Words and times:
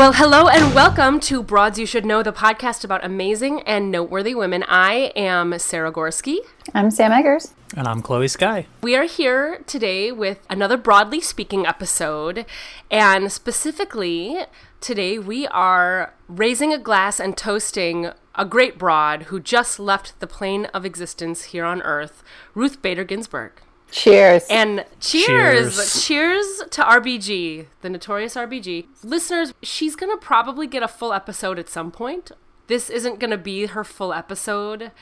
Well, 0.00 0.14
hello 0.14 0.48
and 0.48 0.74
welcome 0.74 1.20
to 1.20 1.42
Broads 1.42 1.78
You 1.78 1.84
Should 1.84 2.06
Know, 2.06 2.22
the 2.22 2.32
podcast 2.32 2.84
about 2.84 3.04
amazing 3.04 3.60
and 3.64 3.90
noteworthy 3.90 4.34
women. 4.34 4.64
I 4.66 5.12
am 5.14 5.58
Sarah 5.58 5.92
Gorski. 5.92 6.38
I'm 6.72 6.90
Sam 6.90 7.12
Eggers. 7.12 7.52
And 7.76 7.86
I'm 7.86 8.00
Chloe 8.00 8.26
Sky. 8.26 8.66
We 8.82 8.96
are 8.96 9.04
here 9.04 9.62
today 9.66 10.10
with 10.10 10.38
another 10.48 10.78
broadly 10.78 11.20
speaking 11.20 11.66
episode. 11.66 12.46
And 12.90 13.30
specifically, 13.30 14.38
today 14.80 15.18
we 15.18 15.46
are 15.48 16.14
raising 16.28 16.72
a 16.72 16.78
glass 16.78 17.20
and 17.20 17.36
toasting 17.36 18.10
a 18.34 18.46
great 18.46 18.78
broad 18.78 19.24
who 19.24 19.38
just 19.38 19.78
left 19.78 20.18
the 20.18 20.26
plane 20.26 20.64
of 20.72 20.86
existence 20.86 21.44
here 21.44 21.66
on 21.66 21.82
Earth, 21.82 22.22
Ruth 22.54 22.80
Bader 22.80 23.04
Ginsburg. 23.04 23.52
Cheers. 23.90 24.46
And 24.48 24.84
cheers. 25.00 25.76
cheers. 25.76 26.04
Cheers 26.04 26.62
to 26.70 26.82
RBG, 26.82 27.66
the 27.82 27.90
notorious 27.90 28.34
RBG. 28.34 28.86
Listeners, 29.02 29.52
she's 29.62 29.96
going 29.96 30.12
to 30.12 30.24
probably 30.24 30.66
get 30.66 30.82
a 30.82 30.88
full 30.88 31.12
episode 31.12 31.58
at 31.58 31.68
some 31.68 31.90
point. 31.90 32.30
This 32.66 32.88
isn't 32.88 33.18
going 33.18 33.30
to 33.30 33.38
be 33.38 33.66
her 33.66 33.84
full 33.84 34.12
episode. 34.12 34.92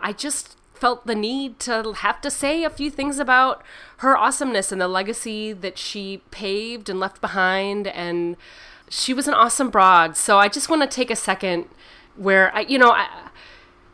I 0.00 0.12
just 0.12 0.56
felt 0.74 1.06
the 1.06 1.14
need 1.14 1.58
to 1.58 1.92
have 1.92 2.20
to 2.20 2.30
say 2.30 2.64
a 2.64 2.70
few 2.70 2.90
things 2.90 3.18
about 3.18 3.62
her 3.98 4.16
awesomeness 4.16 4.70
and 4.70 4.80
the 4.80 4.88
legacy 4.88 5.52
that 5.52 5.76
she 5.76 6.22
paved 6.30 6.88
and 6.88 7.00
left 7.00 7.20
behind 7.20 7.88
and 7.88 8.36
she 8.88 9.12
was 9.12 9.28
an 9.28 9.34
awesome 9.34 9.70
broad. 9.70 10.16
So 10.16 10.38
I 10.38 10.48
just 10.48 10.70
want 10.70 10.82
to 10.82 10.88
take 10.88 11.10
a 11.10 11.16
second 11.16 11.66
where 12.16 12.54
I, 12.54 12.60
you 12.60 12.78
know, 12.78 12.92
I, 12.92 13.28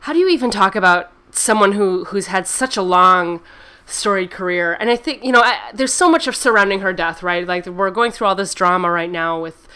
how 0.01 0.13
do 0.13 0.19
you 0.19 0.29
even 0.29 0.51
talk 0.51 0.77
about 0.77 1.11
someone 1.31 1.73
who 1.73 2.05
who's 2.05 2.27
had 2.27 2.47
such 2.47 2.77
a 2.77 2.83
long 2.83 3.41
storied 3.87 4.31
career. 4.31 4.77
And 4.81 4.91
I 4.91 4.97
think, 4.97 5.25
you 5.25 5.33
know, 5.33 5.41
I, 5.41 5.59
there's 5.73 5.93
so 5.93 6.11
much 6.11 6.27
of 6.27 6.35
surrounding 6.35 6.81
her 6.81 6.93
death, 6.93 7.23
right? 7.23 7.47
Like 7.47 7.67
we're 7.67 7.91
going 7.91 8.13
through 8.13 8.27
all 8.27 8.35
this 8.35 8.55
drama 8.55 8.91
right 8.91 9.11
now 9.11 9.41
with 9.41 9.69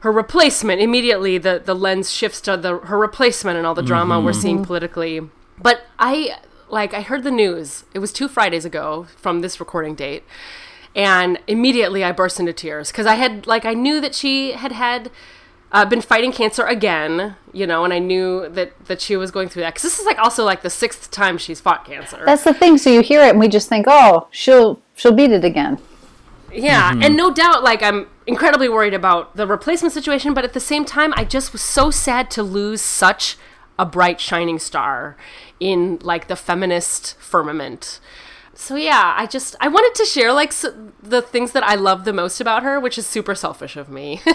her 0.00 0.12
replacement. 0.12 0.80
Immediately 0.80 1.38
the 1.38 1.62
the 1.64 1.74
lens 1.74 2.10
shifts 2.10 2.40
to 2.42 2.56
the 2.56 2.78
her 2.78 2.98
replacement 2.98 3.58
and 3.58 3.66
all 3.66 3.74
the 3.74 3.82
drama 3.82 4.16
mm-hmm. 4.16 4.24
we're 4.24 4.32
seeing 4.32 4.64
politically. 4.64 5.20
But 5.58 5.82
I 5.98 6.38
like 6.68 6.94
I 6.94 7.02
heard 7.02 7.22
the 7.22 7.30
news. 7.30 7.84
It 7.94 7.98
was 7.98 8.12
2 8.12 8.28
Fridays 8.28 8.64
ago 8.64 9.06
from 9.16 9.40
this 9.40 9.60
recording 9.60 9.94
date. 9.94 10.24
And 10.96 11.38
immediately 11.46 12.02
I 12.02 12.12
burst 12.12 12.40
into 12.40 12.52
tears 12.52 12.90
because 12.90 13.06
I 13.06 13.14
had 13.14 13.46
like 13.46 13.64
I 13.64 13.74
knew 13.74 14.00
that 14.00 14.14
she 14.14 14.52
had 14.52 14.72
had 14.72 15.10
uh, 15.72 15.84
been 15.84 16.00
fighting 16.00 16.32
cancer 16.32 16.64
again, 16.64 17.36
you 17.52 17.66
know, 17.66 17.84
and 17.84 17.92
I 17.92 17.98
knew 17.98 18.48
that 18.48 18.72
that 18.86 19.00
she 19.00 19.16
was 19.16 19.30
going 19.30 19.48
through 19.48 19.62
that 19.62 19.74
because 19.74 19.82
this 19.82 20.00
is 20.00 20.06
like 20.06 20.18
also 20.18 20.44
like 20.44 20.62
the 20.62 20.70
sixth 20.70 21.10
time 21.10 21.38
she's 21.38 21.60
fought 21.60 21.84
cancer. 21.84 22.22
That's 22.24 22.44
the 22.44 22.54
thing. 22.54 22.78
So 22.78 22.90
you 22.90 23.02
hear 23.02 23.22
it, 23.22 23.30
and 23.30 23.40
we 23.40 23.48
just 23.48 23.68
think, 23.68 23.86
oh, 23.88 24.28
she'll 24.30 24.82
she'll 24.94 25.12
beat 25.12 25.30
it 25.30 25.44
again. 25.44 25.78
Yeah, 26.52 26.90
mm-hmm. 26.90 27.02
and 27.02 27.16
no 27.16 27.32
doubt, 27.32 27.62
like 27.62 27.82
I'm 27.82 28.08
incredibly 28.26 28.68
worried 28.68 28.94
about 28.94 29.36
the 29.36 29.46
replacement 29.46 29.94
situation, 29.94 30.34
but 30.34 30.44
at 30.44 30.52
the 30.52 30.60
same 30.60 30.84
time, 30.84 31.12
I 31.16 31.24
just 31.24 31.52
was 31.52 31.62
so 31.62 31.90
sad 31.90 32.30
to 32.32 32.42
lose 32.42 32.82
such 32.82 33.36
a 33.78 33.86
bright 33.86 34.20
shining 34.20 34.58
star 34.58 35.16
in 35.60 35.98
like 36.02 36.26
the 36.26 36.36
feminist 36.36 37.16
firmament. 37.18 38.00
So 38.54 38.74
yeah, 38.74 39.14
I 39.16 39.26
just 39.26 39.54
I 39.60 39.68
wanted 39.68 39.94
to 39.94 40.04
share 40.04 40.32
like 40.32 40.52
so, 40.52 40.92
the 41.02 41.22
things 41.22 41.52
that 41.52 41.62
I 41.62 41.76
love 41.76 42.04
the 42.04 42.12
most 42.12 42.40
about 42.40 42.64
her, 42.64 42.80
which 42.80 42.98
is 42.98 43.06
super 43.06 43.34
selfish 43.34 43.76
of 43.76 43.88
me. 43.88 44.20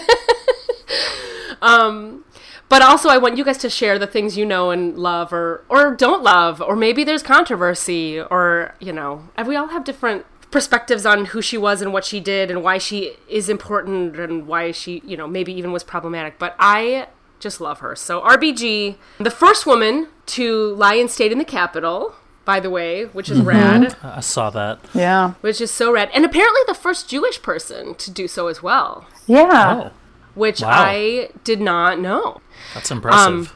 um, 1.62 2.26
but 2.68 2.82
also, 2.82 3.10
I 3.10 3.18
want 3.18 3.38
you 3.38 3.44
guys 3.44 3.60
to 3.60 3.70
share 3.70 4.00
the 4.00 4.08
things 4.08 4.38
you 4.38 4.46
know 4.46 4.72
and 4.72 4.98
love, 4.98 5.32
or 5.32 5.64
or 5.70 5.96
don't 5.96 6.24
love, 6.24 6.62
or 6.62 6.76
maybe 6.76 7.04
there's 7.04 7.24
controversy, 7.24 8.20
or 8.20 8.74
you 8.80 8.92
know, 8.92 9.30
we 9.46 9.56
all 9.56 9.68
have 9.68 9.84
different 9.84 10.26
perspectives 10.52 11.06
on 11.06 11.26
who 11.26 11.42
she 11.42 11.58
was 11.58 11.82
and 11.82 11.92
what 11.92 12.06
she 12.06 12.20
did 12.20 12.50
and 12.50 12.64
why 12.64 12.78
she 12.78 13.18
is 13.28 13.50
important 13.50 14.18
and 14.18 14.48
why 14.48 14.72
she, 14.72 15.02
you 15.06 15.18
know, 15.18 15.28
maybe 15.28 15.52
even 15.52 15.72
was 15.72 15.84
problematic. 15.84 16.40
But 16.40 16.56
I 16.58 17.08
just 17.40 17.60
love 17.60 17.80
her. 17.80 17.96
So 17.96 18.22
RBG, 18.22 18.96
the 19.20 19.30
first 19.30 19.66
woman 19.66 20.08
to 20.28 20.74
lie 20.76 20.96
in 20.96 21.10
state 21.10 21.32
in 21.34 21.40
the 21.40 21.46
Capitol, 21.46 22.16
by 22.46 22.60
the 22.60 22.70
way, 22.70 23.06
which 23.06 23.30
is 23.30 23.40
mm-hmm. 23.40 23.48
rad. 23.48 23.98
I 24.02 24.22
saw 24.22 24.50
that. 24.52 24.80
Yeah. 24.94 25.34
Which 25.42 25.60
is 25.60 25.72
so 25.72 25.92
rad. 25.92 26.10
And 26.14 26.24
apparently 26.24 26.62
the 26.68 26.74
first 26.74 27.10
Jewish 27.10 27.42
person 27.42 27.94
to 27.96 28.10
do 28.10 28.28
so 28.28 28.48
as 28.48 28.64
well. 28.64 29.08
Yeah. 29.28 29.90
Oh 29.90 29.92
which 30.36 30.62
wow. 30.62 30.70
I 30.72 31.30
did 31.44 31.62
not 31.62 32.00
know. 32.00 32.42
That's 32.74 32.92
impressive. 32.92 33.34
Um, 33.34 33.50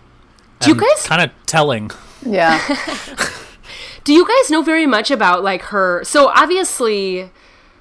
do 0.59 0.69
you 0.69 0.75
guys 0.75 1.06
kind 1.06 1.22
of 1.22 1.31
telling? 1.45 1.91
Yeah. 2.25 2.59
do 4.03 4.13
you 4.13 4.28
guys 4.28 4.50
know 4.50 4.62
very 4.62 4.85
much 4.85 5.12
about 5.12 5.44
like 5.44 5.63
her? 5.63 6.03
So 6.03 6.29
obviously, 6.29 7.31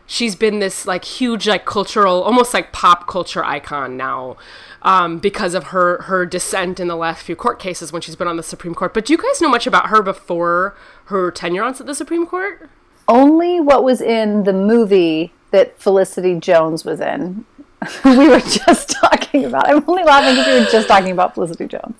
she's 0.06 0.37
been 0.37 0.58
this 0.58 0.87
like 0.87 1.04
huge 1.04 1.48
like 1.48 1.64
cultural, 1.64 2.22
almost 2.22 2.54
like 2.54 2.72
pop 2.72 3.06
culture 3.06 3.44
icon 3.44 3.97
now. 3.97 4.37
Um, 4.82 5.19
because 5.19 5.54
of 5.54 5.64
her 5.64 6.03
her 6.03 6.25
dissent 6.25 6.78
in 6.78 6.87
the 6.87 6.94
last 6.94 7.22
few 7.25 7.34
court 7.34 7.58
cases 7.58 7.92
when 7.92 8.00
she's 8.00 8.14
been 8.14 8.28
on 8.28 8.37
the 8.37 8.44
Supreme 8.44 8.76
Court. 8.76 8.94
But 8.94 9.06
do 9.06 9.12
you 9.12 9.19
guys 9.19 9.41
know 9.41 9.48
much 9.48 9.66
about 9.66 9.88
her 9.88 10.03
before 10.03 10.76
her 11.06 11.32
tenure 11.32 11.64
on 11.64 11.75
the 11.84 11.94
Supreme 11.97 12.26
Court? 12.26 12.70
Only 13.08 13.60
what 13.60 13.82
was 13.82 14.00
in 14.00 14.44
the 14.44 14.53
movie 14.53 15.32
that 15.50 15.81
Felicity 15.81 16.38
Jones 16.38 16.84
was 16.84 17.00
in. 17.00 17.44
we 18.05 18.28
were 18.28 18.41
just 18.41 18.91
talking 18.91 19.44
about. 19.44 19.69
I'm 19.69 19.84
only 19.89 20.05
laughing 20.05 20.34
because 20.34 20.47
we 20.47 20.61
were 20.61 20.71
just 20.71 20.89
talking 20.89 21.12
about 21.12 21.34
Felicity 21.34 21.66
Jones 21.66 21.97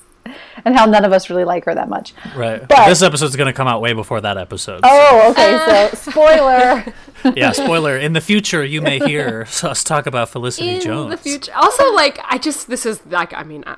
and 0.65 0.77
how 0.77 0.85
none 0.87 1.05
of 1.05 1.13
us 1.13 1.31
really 1.31 1.45
like 1.45 1.65
her 1.65 1.75
that 1.75 1.89
much. 1.89 2.15
Right. 2.35 2.67
But 2.67 2.89
this 2.89 3.03
episode's 3.03 3.37
going 3.37 3.47
to 3.47 3.53
come 3.53 3.69
out 3.69 3.81
way 3.81 3.93
before 3.93 4.21
that 4.21 4.37
episode. 4.37 4.81
Oh, 4.83 5.31
okay. 5.31 5.55
Uh, 5.55 5.89
so 5.91 6.11
spoiler. 6.11 6.85
yeah, 7.37 7.53
spoiler. 7.53 7.97
In 7.97 8.13
the 8.13 8.21
future, 8.21 8.65
you 8.65 8.83
may 8.83 8.99
hear 8.99 9.47
us 9.63 9.85
talk 9.85 10.07
about 10.07 10.29
Felicity 10.29 10.77
In 10.77 10.81
Jones. 10.81 11.05
In 11.05 11.11
the 11.11 11.17
future. 11.17 11.53
Also, 11.55 11.93
like, 11.95 12.19
I 12.25 12.39
just 12.39 12.69
this 12.69 12.85
is 12.85 13.05
like, 13.07 13.33
I 13.33 13.43
mean, 13.45 13.65
I 13.67 13.77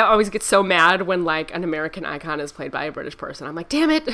always 0.00 0.30
get 0.30 0.42
so 0.42 0.62
mad 0.62 1.02
when 1.02 1.24
like 1.24 1.54
an 1.54 1.62
American 1.62 2.06
icon 2.06 2.40
is 2.40 2.52
played 2.52 2.70
by 2.70 2.84
a 2.84 2.92
British 2.92 3.16
person. 3.16 3.46
I'm 3.46 3.54
like, 3.54 3.68
damn 3.68 3.90
it, 3.90 4.08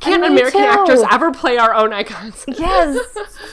can't 0.00 0.24
American 0.24 0.60
too. 0.60 0.66
actors 0.66 1.02
ever 1.10 1.30
play 1.30 1.58
our 1.58 1.74
own 1.74 1.92
icons? 1.92 2.44
Yes. 2.48 2.96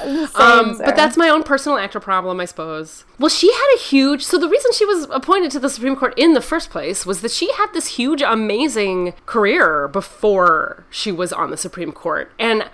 um, 0.35 0.77
but 0.77 0.95
that's 0.95 1.17
my 1.17 1.29
own 1.29 1.43
personal 1.43 1.77
actor 1.77 1.99
problem, 1.99 2.39
I 2.39 2.45
suppose. 2.45 3.03
Well, 3.19 3.29
she 3.29 3.51
had 3.51 3.75
a 3.75 3.79
huge. 3.79 4.23
So 4.23 4.37
the 4.37 4.47
reason 4.47 4.71
she 4.73 4.85
was 4.85 5.07
appointed 5.11 5.51
to 5.51 5.59
the 5.59 5.69
Supreme 5.69 5.95
Court 5.95 6.13
in 6.17 6.33
the 6.33 6.41
first 6.41 6.69
place 6.69 7.05
was 7.05 7.21
that 7.21 7.31
she 7.31 7.51
had 7.53 7.67
this 7.73 7.97
huge, 7.97 8.21
amazing 8.21 9.13
career 9.25 9.87
before 9.89 10.85
she 10.89 11.11
was 11.11 11.33
on 11.33 11.51
the 11.51 11.57
Supreme 11.57 11.91
Court, 11.91 12.31
and 12.39 12.69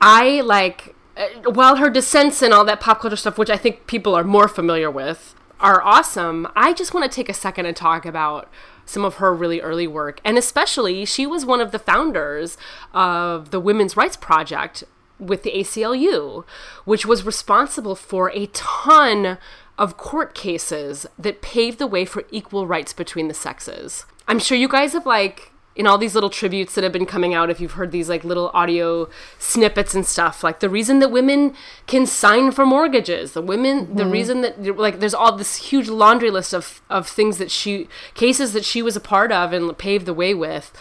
I 0.00 0.42
like. 0.42 0.94
Uh, 1.18 1.50
while 1.50 1.76
her 1.76 1.88
dissents 1.88 2.42
and 2.42 2.52
all 2.52 2.62
that 2.62 2.78
pop 2.78 3.00
culture 3.00 3.16
stuff, 3.16 3.38
which 3.38 3.48
I 3.48 3.56
think 3.56 3.86
people 3.86 4.14
are 4.14 4.22
more 4.22 4.48
familiar 4.48 4.90
with, 4.90 5.34
are 5.60 5.82
awesome. 5.82 6.48
I 6.54 6.72
just 6.72 6.92
want 6.94 7.10
to 7.10 7.14
take 7.14 7.28
a 7.28 7.34
second 7.34 7.66
and 7.66 7.76
talk 7.76 8.04
about 8.04 8.50
some 8.84 9.04
of 9.04 9.16
her 9.16 9.34
really 9.34 9.60
early 9.60 9.86
work. 9.86 10.20
And 10.24 10.38
especially, 10.38 11.04
she 11.04 11.26
was 11.26 11.44
one 11.44 11.60
of 11.60 11.72
the 11.72 11.78
founders 11.78 12.56
of 12.94 13.50
the 13.50 13.60
Women's 13.60 13.96
Rights 13.96 14.16
Project 14.16 14.84
with 15.18 15.42
the 15.42 15.52
ACLU, 15.52 16.44
which 16.84 17.06
was 17.06 17.24
responsible 17.24 17.94
for 17.94 18.30
a 18.30 18.46
ton 18.46 19.38
of 19.78 19.96
court 19.96 20.34
cases 20.34 21.06
that 21.18 21.42
paved 21.42 21.78
the 21.78 21.86
way 21.86 22.04
for 22.04 22.24
equal 22.30 22.66
rights 22.66 22.92
between 22.92 23.28
the 23.28 23.34
sexes. 23.34 24.06
I'm 24.28 24.38
sure 24.38 24.56
you 24.56 24.68
guys 24.68 24.92
have 24.92 25.06
like 25.06 25.52
in 25.76 25.86
all 25.86 25.98
these 25.98 26.14
little 26.14 26.30
tributes 26.30 26.74
that 26.74 26.82
have 26.82 26.92
been 26.92 27.06
coming 27.06 27.34
out 27.34 27.50
if 27.50 27.60
you've 27.60 27.72
heard 27.72 27.92
these 27.92 28.08
like 28.08 28.24
little 28.24 28.50
audio 28.54 29.08
snippets 29.38 29.94
and 29.94 30.06
stuff 30.06 30.42
like 30.42 30.60
the 30.60 30.70
reason 30.70 30.98
that 30.98 31.10
women 31.10 31.54
can 31.86 32.06
sign 32.06 32.50
for 32.50 32.66
mortgages 32.66 33.32
the 33.32 33.42
women 33.42 33.86
mm-hmm. 33.86 33.96
the 33.96 34.06
reason 34.06 34.40
that 34.40 34.76
like 34.76 34.98
there's 34.98 35.14
all 35.14 35.36
this 35.36 35.56
huge 35.56 35.88
laundry 35.88 36.30
list 36.30 36.54
of 36.54 36.80
of 36.88 37.06
things 37.06 37.38
that 37.38 37.50
she 37.50 37.88
cases 38.14 38.52
that 38.52 38.64
she 38.64 38.82
was 38.82 38.96
a 38.96 39.00
part 39.00 39.30
of 39.30 39.52
and 39.52 39.76
paved 39.78 40.06
the 40.06 40.14
way 40.14 40.34
with 40.34 40.72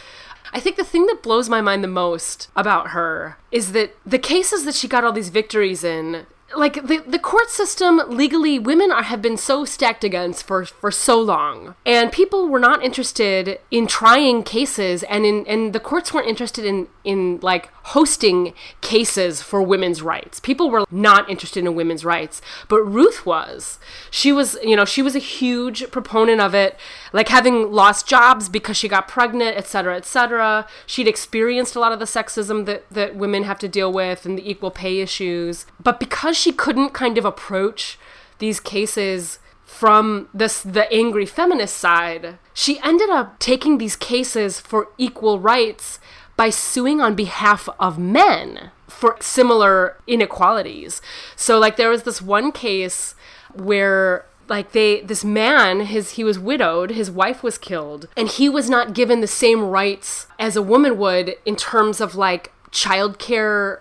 I 0.53 0.62
think 0.62 0.77
the 0.77 0.86
thing 0.86 1.06
that 1.07 1.21
blows 1.21 1.50
my 1.50 1.59
mind 1.59 1.83
the 1.83 1.89
most 1.89 2.48
about 2.56 2.89
her 2.89 3.38
is 3.51 3.74
that 3.74 3.94
the 4.06 4.19
cases 4.19 4.63
that 4.63 4.74
she 4.74 4.88
got 4.88 5.03
all 5.03 5.12
these 5.12 5.27
victories 5.27 5.83
in 5.83 6.25
like 6.56 6.88
the 6.88 7.04
the 7.07 7.19
court 7.19 7.50
system 7.50 8.02
legally 8.07 8.60
women 8.60 8.92
are, 8.92 9.04
have 9.04 9.22
been 9.22 9.38
so 9.38 9.66
stacked 9.66 10.04
against 10.04 10.46
for 10.46 10.66
for 10.66 10.92
so 10.92 11.19
long. 11.19 11.75
And 11.86 12.12
people 12.12 12.48
were 12.48 12.60
not 12.60 12.84
interested 12.84 13.60
in 13.72 13.88
trying 13.88 14.44
cases 14.44 15.04
and 15.04 15.25
in 15.25 15.46
and 15.48 15.74
the 15.74 15.80
courts 15.80 16.13
weren't 16.13 16.28
interested 16.28 16.66
in 16.66 16.88
in 17.04 17.40
like 17.42 17.69
hosting 17.90 18.54
cases 18.81 19.42
for 19.42 19.62
women's 19.62 20.02
rights. 20.02 20.40
People 20.40 20.69
were 20.69 20.86
not 20.90 21.30
interested 21.30 21.63
in 21.63 21.75
women's 21.75 22.04
rights. 22.04 22.42
But 22.68 22.81
Ruth 22.81 23.25
was. 23.25 23.80
She 24.10 24.31
was 24.31 24.58
you 24.63 24.75
know 24.75 24.86
she 24.86 25.01
was 25.01 25.16
a 25.16 25.19
huge 25.19 25.92
proponent 25.92 26.42
of 26.42 26.56
it 26.56 26.78
like 27.15 27.29
having 27.29 27.71
lost 27.71 28.06
jobs 28.06 28.50
because 28.50 28.75
she 28.75 28.89
got 28.89 29.07
pregnant 29.07 29.56
etc 29.56 29.95
etc 29.95 30.67
she'd 30.85 31.07
experienced 31.07 31.73
a 31.73 31.79
lot 31.79 31.94
of 31.94 32.00
the 32.00 32.06
sexism 32.06 32.65
that 32.65 32.83
that 32.91 33.15
women 33.15 33.44
have 33.44 33.57
to 33.57 33.69
deal 33.69 33.91
with 33.91 34.25
and 34.25 34.38
the 34.38 34.50
equal 34.50 34.69
pay 34.69 35.00
issues. 35.00 35.65
But 35.81 36.00
because 36.00 36.35
she 36.38 36.51
couldn't 36.51 36.89
kind 36.89 37.17
of 37.17 37.23
approach 37.23 37.97
these 38.39 38.59
cases 38.59 39.39
from 39.63 40.27
this 40.33 40.62
the 40.62 40.91
angry 40.94 41.25
feminist 41.25 41.77
side 41.77 42.38
she 42.53 42.79
ended 42.81 43.09
up 43.09 43.39
taking 43.39 43.77
these 43.77 43.95
cases 43.95 44.59
for 44.59 44.89
equal 44.97 45.39
rights 45.39 46.00
by 46.35 46.50
suing 46.50 47.00
on 47.00 47.15
behalf 47.15 47.69
of 47.79 47.97
men 47.97 48.71
for 48.88 49.15
similar 49.21 49.97
inequalities. 50.06 51.01
So 51.38 51.59
like 51.59 51.77
there 51.77 51.89
was 51.89 52.03
this 52.03 52.21
one 52.21 52.51
case 52.51 53.15
where 53.53 54.25
like 54.47 54.71
they 54.71 55.01
this 55.01 55.24
man 55.24 55.81
his 55.81 56.12
he 56.12 56.24
was 56.24 56.39
widowed 56.39 56.92
his 56.92 57.09
wife 57.09 57.44
was 57.44 57.57
killed 57.57 58.07
and 58.15 58.30
he 58.30 58.50
was 58.50 58.69
not 58.69 58.94
given 58.94 59.21
the 59.21 59.27
same 59.27 59.62
rights 59.63 60.27
as 60.39 60.56
a 60.56 60.62
woman 60.62 60.97
would 60.97 61.36
in 61.45 61.56
terms 61.56 62.00
of 62.00 62.15
like 62.15 62.51
childcare 62.71 63.80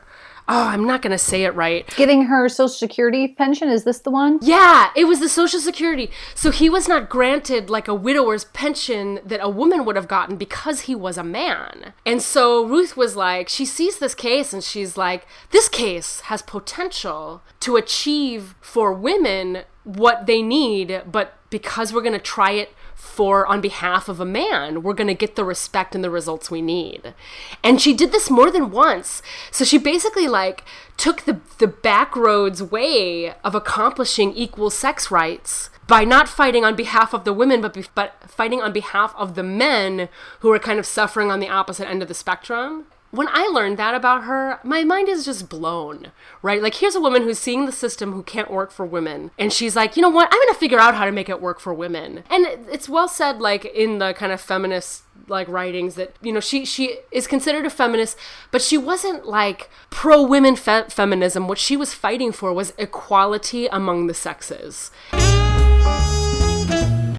oh, 0.49 0.69
I'm 0.69 0.87
not 0.87 1.00
going 1.00 1.12
to 1.12 1.19
say 1.19 1.44
it 1.44 1.55
right. 1.55 1.87
Getting 1.96 2.25
her 2.25 2.49
Social 2.49 2.69
Security 2.69 3.28
pension, 3.28 3.69
is 3.69 3.84
this 3.84 4.00
the 4.00 4.11
one? 4.11 4.38
Yeah, 4.43 4.90
it 4.94 5.05
was 5.05 5.20
the 5.20 5.28
Social 5.28 5.61
Security. 5.61 6.11
So 6.34 6.50
he 6.50 6.69
was 6.69 6.87
not 6.87 7.08
granted 7.08 7.70
like 7.70 7.88
a 7.88 7.94
widower's 7.94 8.44
pension 8.46 9.20
that 9.25 9.40
a 9.43 9.49
woman 9.49 9.84
would 9.84 9.96
have 9.96 10.08
gotten 10.08 10.37
because 10.37 10.82
he 10.82 10.94
was 10.94 11.17
a 11.17 11.25
man. 11.25 11.94
And 12.05 12.20
so 12.20 12.64
Ruth 12.64 12.96
was 12.96 13.17
like, 13.17 13.49
she 13.49 13.64
sees 13.64 13.99
this 13.99 14.14
case 14.14 14.52
and 14.52 14.62
she's 14.62 14.96
like, 14.96 15.26
this 15.50 15.69
case 15.69 16.20
has 16.20 16.43
potential 16.43 17.43
to 17.60 17.76
achieve 17.76 18.55
for 18.60 18.93
women 18.93 19.64
what 19.84 20.26
they 20.26 20.42
need, 20.42 21.02
but 21.10 21.34
because 21.50 21.92
we're 21.92 22.02
going 22.02 22.12
to 22.12 22.19
try 22.19 22.52
it 22.52 22.75
for 22.94 23.46
on 23.46 23.60
behalf 23.60 24.08
of 24.08 24.19
a 24.19 24.25
man 24.25 24.82
we're 24.82 24.94
going 24.94 25.06
to 25.08 25.14
get 25.14 25.36
the 25.36 25.44
respect 25.44 25.94
and 25.94 26.02
the 26.02 26.10
results 26.10 26.50
we 26.50 26.62
need. 26.62 27.14
And 27.62 27.81
she 27.81 27.94
did 27.94 28.12
this 28.12 28.31
more 28.31 28.50
than 28.50 28.70
once. 28.70 29.22
So 29.50 29.64
she 29.64 29.78
basically 29.78 30.26
like 30.26 30.64
took 30.96 31.22
the 31.22 31.40
the 31.58 31.66
back 31.66 32.16
roads 32.16 32.62
way 32.62 33.34
of 33.44 33.54
accomplishing 33.54 34.32
equal 34.32 34.70
sex 34.70 35.10
rights 35.10 35.70
by 35.86 36.04
not 36.04 36.28
fighting 36.28 36.64
on 36.64 36.75
behalf 36.75 37.12
of 37.12 37.25
the 37.25 37.32
women 37.32 37.60
but 37.60 37.75
be, 37.75 37.84
but 37.94 38.14
fighting 38.26 38.62
on 38.62 38.72
behalf 38.72 39.14
of 39.16 39.34
the 39.34 39.42
men 39.42 40.08
who 40.40 40.50
are 40.50 40.58
kind 40.58 40.78
of 40.78 40.86
suffering 40.86 41.31
on 41.31 41.40
the 41.40 41.48
opposite 41.48 41.88
end 41.88 42.02
of 42.02 42.08
the 42.08 42.14
spectrum 42.14 42.86
when 43.14 43.28
I 43.31 43.46
learned 43.46 43.78
that 43.78 43.94
about 43.94 44.25
her, 44.25 44.58
my 44.64 44.84
mind 44.84 45.08
is 45.08 45.25
just 45.25 45.49
blown, 45.49 46.11
right? 46.43 46.62
Like, 46.62 46.76
here's 46.76 46.94
a 46.94 47.00
woman 47.00 47.22
who's 47.22 47.38
seeing 47.38 47.66
the 47.66 47.72
system 47.72 48.12
who 48.12 48.22
can't 48.22 48.50
work 48.50 48.70
for 48.70 48.84
women. 48.84 49.31
And 49.38 49.52
she's 49.52 49.76
like, 49.76 49.96
you 49.96 50.02
know 50.02 50.08
what? 50.08 50.28
I'm 50.32 50.38
going 50.38 50.55
to 50.55 50.61
figure 50.61 50.81
out 50.81 50.94
how 50.94 51.05
to 51.05 51.12
make 51.12 51.28
it 51.28 51.40
work 51.40 51.61
for 51.61 51.72
women. 51.72 52.25
And 52.28 52.46
it's 52.70 52.88
well 52.88 53.08
said, 53.08 53.40
like, 53.40 53.64
in 53.64 53.99
the 53.99 54.12
kind 54.14 54.32
of 54.32 54.40
feminist 54.40 55.02
like 55.28 55.49
writings 55.49 55.94
that 55.94 56.14
you 56.20 56.32
know 56.32 56.40
she 56.40 56.66
she 56.66 56.99
is 57.11 57.26
considered 57.26 57.64
a 57.64 57.70
feminist 57.70 58.19
but 58.50 58.61
she 58.61 58.76
wasn't 58.76 59.25
like 59.25 59.70
pro 59.88 60.22
women 60.22 60.55
fe- 60.55 60.84
feminism 60.88 61.49
what 61.49 61.56
she 61.56 61.76
was 61.78 61.94
fighting 61.94 62.31
for 62.31 62.52
was 62.52 62.75
equality 62.76 63.67
among 63.69 64.06
the 64.06 64.12
sexes 64.12 64.90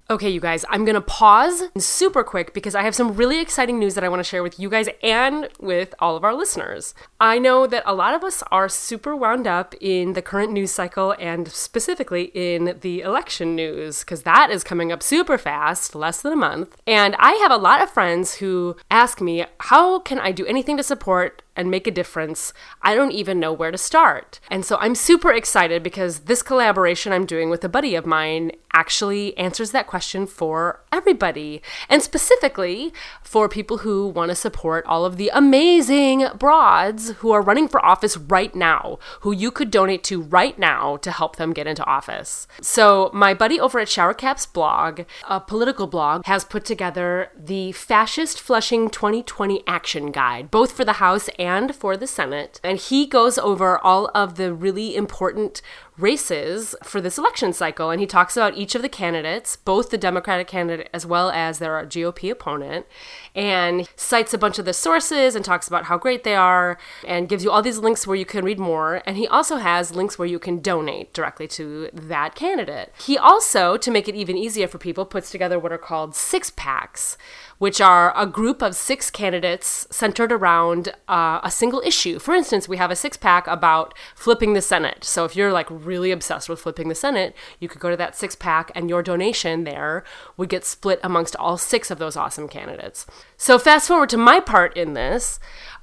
Okay, 0.08 0.30
you 0.30 0.38
guys, 0.38 0.64
I'm 0.68 0.84
gonna 0.84 1.00
pause 1.00 1.64
super 1.76 2.22
quick 2.22 2.54
because 2.54 2.76
I 2.76 2.82
have 2.82 2.94
some 2.94 3.16
really 3.16 3.40
exciting 3.40 3.80
news 3.80 3.96
that 3.96 4.04
I 4.04 4.08
wanna 4.08 4.22
share 4.22 4.44
with 4.44 4.60
you 4.60 4.70
guys 4.70 4.88
and 5.02 5.48
with 5.58 5.96
all 5.98 6.14
of 6.14 6.22
our 6.22 6.32
listeners. 6.32 6.94
I 7.18 7.40
know 7.40 7.66
that 7.66 7.82
a 7.84 7.92
lot 7.92 8.14
of 8.14 8.22
us 8.22 8.40
are 8.52 8.68
super 8.68 9.16
wound 9.16 9.48
up 9.48 9.74
in 9.80 10.12
the 10.12 10.22
current 10.22 10.52
news 10.52 10.70
cycle 10.70 11.16
and 11.18 11.48
specifically 11.48 12.30
in 12.34 12.78
the 12.82 13.00
election 13.00 13.56
news 13.56 14.04
because 14.04 14.22
that 14.22 14.48
is 14.48 14.62
coming 14.62 14.92
up 14.92 15.02
super 15.02 15.36
fast, 15.38 15.96
less 15.96 16.22
than 16.22 16.32
a 16.32 16.36
month. 16.36 16.80
And 16.86 17.16
I 17.18 17.32
have 17.42 17.50
a 17.50 17.56
lot 17.56 17.82
of 17.82 17.90
friends 17.90 18.36
who 18.36 18.76
ask 18.88 19.20
me, 19.20 19.44
how 19.58 19.98
can 19.98 20.20
I 20.20 20.30
do 20.30 20.46
anything 20.46 20.76
to 20.76 20.84
support 20.84 21.42
and 21.56 21.70
make 21.70 21.86
a 21.86 21.90
difference, 21.90 22.52
I 22.82 22.94
don't 22.94 23.12
even 23.12 23.40
know 23.40 23.52
where 23.52 23.70
to 23.70 23.78
start. 23.78 24.40
And 24.50 24.64
so 24.64 24.76
I'm 24.80 24.94
super 24.94 25.32
excited 25.32 25.82
because 25.82 26.20
this 26.20 26.42
collaboration 26.42 27.12
I'm 27.12 27.26
doing 27.26 27.50
with 27.50 27.64
a 27.64 27.68
buddy 27.68 27.94
of 27.94 28.06
mine 28.06 28.52
actually 28.76 29.36
answers 29.38 29.70
that 29.70 29.86
question 29.86 30.26
for 30.26 30.82
everybody, 30.92 31.62
and 31.88 32.02
specifically 32.02 32.92
for 33.22 33.48
people 33.48 33.78
who 33.78 34.06
want 34.06 34.28
to 34.28 34.34
support 34.34 34.84
all 34.84 35.06
of 35.06 35.16
the 35.16 35.30
amazing 35.32 36.26
broads 36.38 37.10
who 37.18 37.30
are 37.32 37.40
running 37.40 37.68
for 37.68 37.84
office 37.84 38.18
right 38.18 38.54
now, 38.54 38.98
who 39.20 39.32
you 39.32 39.50
could 39.50 39.70
donate 39.70 40.04
to 40.04 40.20
right 40.20 40.58
now 40.58 40.98
to 40.98 41.10
help 41.10 41.36
them 41.36 41.54
get 41.54 41.66
into 41.66 41.84
office. 41.84 42.46
So, 42.60 43.10
my 43.14 43.32
buddy 43.32 43.58
over 43.58 43.78
at 43.80 43.88
Showercap's 43.88 44.44
blog, 44.44 45.02
a 45.26 45.40
political 45.40 45.86
blog, 45.86 46.26
has 46.26 46.44
put 46.44 46.66
together 46.66 47.30
the 47.34 47.72
Fascist 47.72 48.40
Flushing 48.40 48.90
2020 48.90 49.62
Action 49.66 50.12
Guide, 50.12 50.50
both 50.50 50.72
for 50.72 50.84
the 50.84 50.94
House 50.94 51.30
and 51.38 51.45
and 51.46 51.74
for 51.74 51.96
the 51.96 52.06
Senate. 52.06 52.60
And 52.62 52.78
he 52.78 53.06
goes 53.06 53.38
over 53.38 53.78
all 53.78 54.10
of 54.14 54.34
the 54.34 54.52
really 54.52 54.96
important 54.96 55.62
races 55.98 56.74
for 56.82 57.00
this 57.00 57.18
election 57.18 57.52
cycle. 57.52 57.90
And 57.90 58.00
he 58.00 58.06
talks 58.06 58.36
about 58.36 58.56
each 58.56 58.74
of 58.74 58.82
the 58.82 58.88
candidates, 58.88 59.56
both 59.56 59.90
the 59.90 59.98
Democratic 59.98 60.46
candidate 60.46 60.88
as 60.92 61.06
well 61.06 61.30
as 61.30 61.58
their 61.58 61.84
GOP 61.86 62.30
opponent, 62.30 62.86
and 63.34 63.88
cites 63.96 64.34
a 64.34 64.38
bunch 64.38 64.58
of 64.58 64.64
the 64.64 64.72
sources 64.72 65.34
and 65.34 65.44
talks 65.44 65.68
about 65.68 65.84
how 65.84 65.98
great 65.98 66.24
they 66.24 66.36
are 66.36 66.78
and 67.06 67.28
gives 67.28 67.44
you 67.44 67.50
all 67.50 67.62
these 67.62 67.78
links 67.78 68.06
where 68.06 68.16
you 68.16 68.26
can 68.26 68.44
read 68.44 68.58
more. 68.58 69.02
And 69.06 69.16
he 69.16 69.26
also 69.26 69.56
has 69.56 69.94
links 69.94 70.18
where 70.18 70.28
you 70.28 70.38
can 70.38 70.60
donate 70.60 71.12
directly 71.12 71.48
to 71.48 71.90
that 71.92 72.34
candidate. 72.34 72.92
He 72.98 73.16
also, 73.16 73.76
to 73.76 73.90
make 73.90 74.08
it 74.08 74.14
even 74.14 74.36
easier 74.36 74.68
for 74.68 74.78
people, 74.78 75.04
puts 75.04 75.30
together 75.30 75.58
what 75.58 75.72
are 75.72 75.78
called 75.78 76.14
six 76.14 76.50
packs 76.50 77.16
which 77.58 77.80
are 77.80 78.12
a 78.16 78.26
group 78.26 78.62
of 78.62 78.74
six 78.74 79.10
candidates 79.10 79.86
centered 79.90 80.30
around 80.30 80.88
uh, 81.08 81.40
a 81.42 81.50
single 81.50 81.80
issue. 81.84 82.18
For 82.18 82.34
instance, 82.34 82.68
we 82.68 82.76
have 82.76 82.90
a 82.90 82.96
six 82.96 83.16
pack 83.16 83.46
about 83.46 83.94
flipping 84.14 84.52
the 84.52 84.60
Senate. 84.60 85.04
So 85.04 85.24
if 85.24 85.34
you're 85.34 85.52
like 85.52 85.68
really 85.86 86.10
obsessed 86.10 86.48
with 86.48 86.60
flipping 86.60 86.88
the 86.88 86.94
Senate, 86.94 87.34
you 87.60 87.68
could 87.68 87.80
go 87.80 87.90
to 87.90 87.96
that 87.96 88.16
six 88.16 88.34
pack 88.34 88.70
and 88.74 88.88
your 88.90 89.02
donation 89.02 89.64
there 89.64 90.04
would 90.36 90.48
get 90.48 90.64
split 90.64 91.00
amongst 91.02 91.36
all 91.36 91.56
six 91.56 91.90
of 91.90 91.98
those 91.98 92.16
awesome 92.16 92.48
candidates. 92.48 93.06
So 93.36 93.58
fast 93.58 93.88
forward 93.88 94.10
to 94.10 94.18
my 94.18 94.40
part 94.40 94.76
in 94.76 94.94
this. 94.94 95.38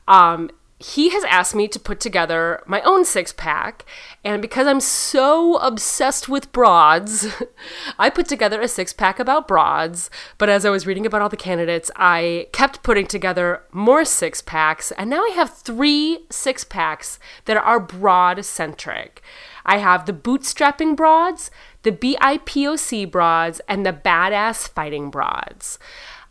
Um, 0.07 0.49
he 0.83 1.09
has 1.11 1.23
asked 1.23 1.55
me 1.55 1.69
to 1.69 1.79
put 1.79 2.01
together 2.01 2.61
my 2.65 2.81
own 2.81 3.05
six 3.05 3.31
pack. 3.31 3.85
And 4.25 4.41
because 4.41 4.67
I'm 4.67 4.81
so 4.81 5.55
obsessed 5.57 6.27
with 6.27 6.51
broads, 6.51 7.27
I 7.99 8.09
put 8.09 8.27
together 8.27 8.59
a 8.59 8.67
six 8.67 8.91
pack 8.91 9.17
about 9.17 9.47
broads. 9.47 10.09
But 10.37 10.49
as 10.49 10.65
I 10.65 10.69
was 10.69 10.85
reading 10.85 11.05
about 11.05 11.21
all 11.21 11.29
the 11.29 11.37
candidates, 11.37 11.89
I 11.95 12.47
kept 12.51 12.83
putting 12.83 13.07
together 13.07 13.63
more 13.71 14.03
six 14.03 14.41
packs. 14.41 14.91
And 14.97 15.09
now 15.09 15.23
I 15.23 15.31
have 15.35 15.53
three 15.53 16.25
six 16.29 16.65
packs 16.65 17.17
that 17.45 17.55
are 17.55 17.79
broad 17.79 18.43
centric. 18.43 19.21
I 19.65 19.77
have 19.77 20.05
the 20.05 20.13
bootstrapping 20.13 20.95
broads, 20.95 21.51
the 21.83 21.91
BIPOC 21.91 23.09
broads, 23.09 23.61
and 23.67 23.85
the 23.85 23.93
badass 23.93 24.67
fighting 24.67 25.09
broads. 25.09 25.79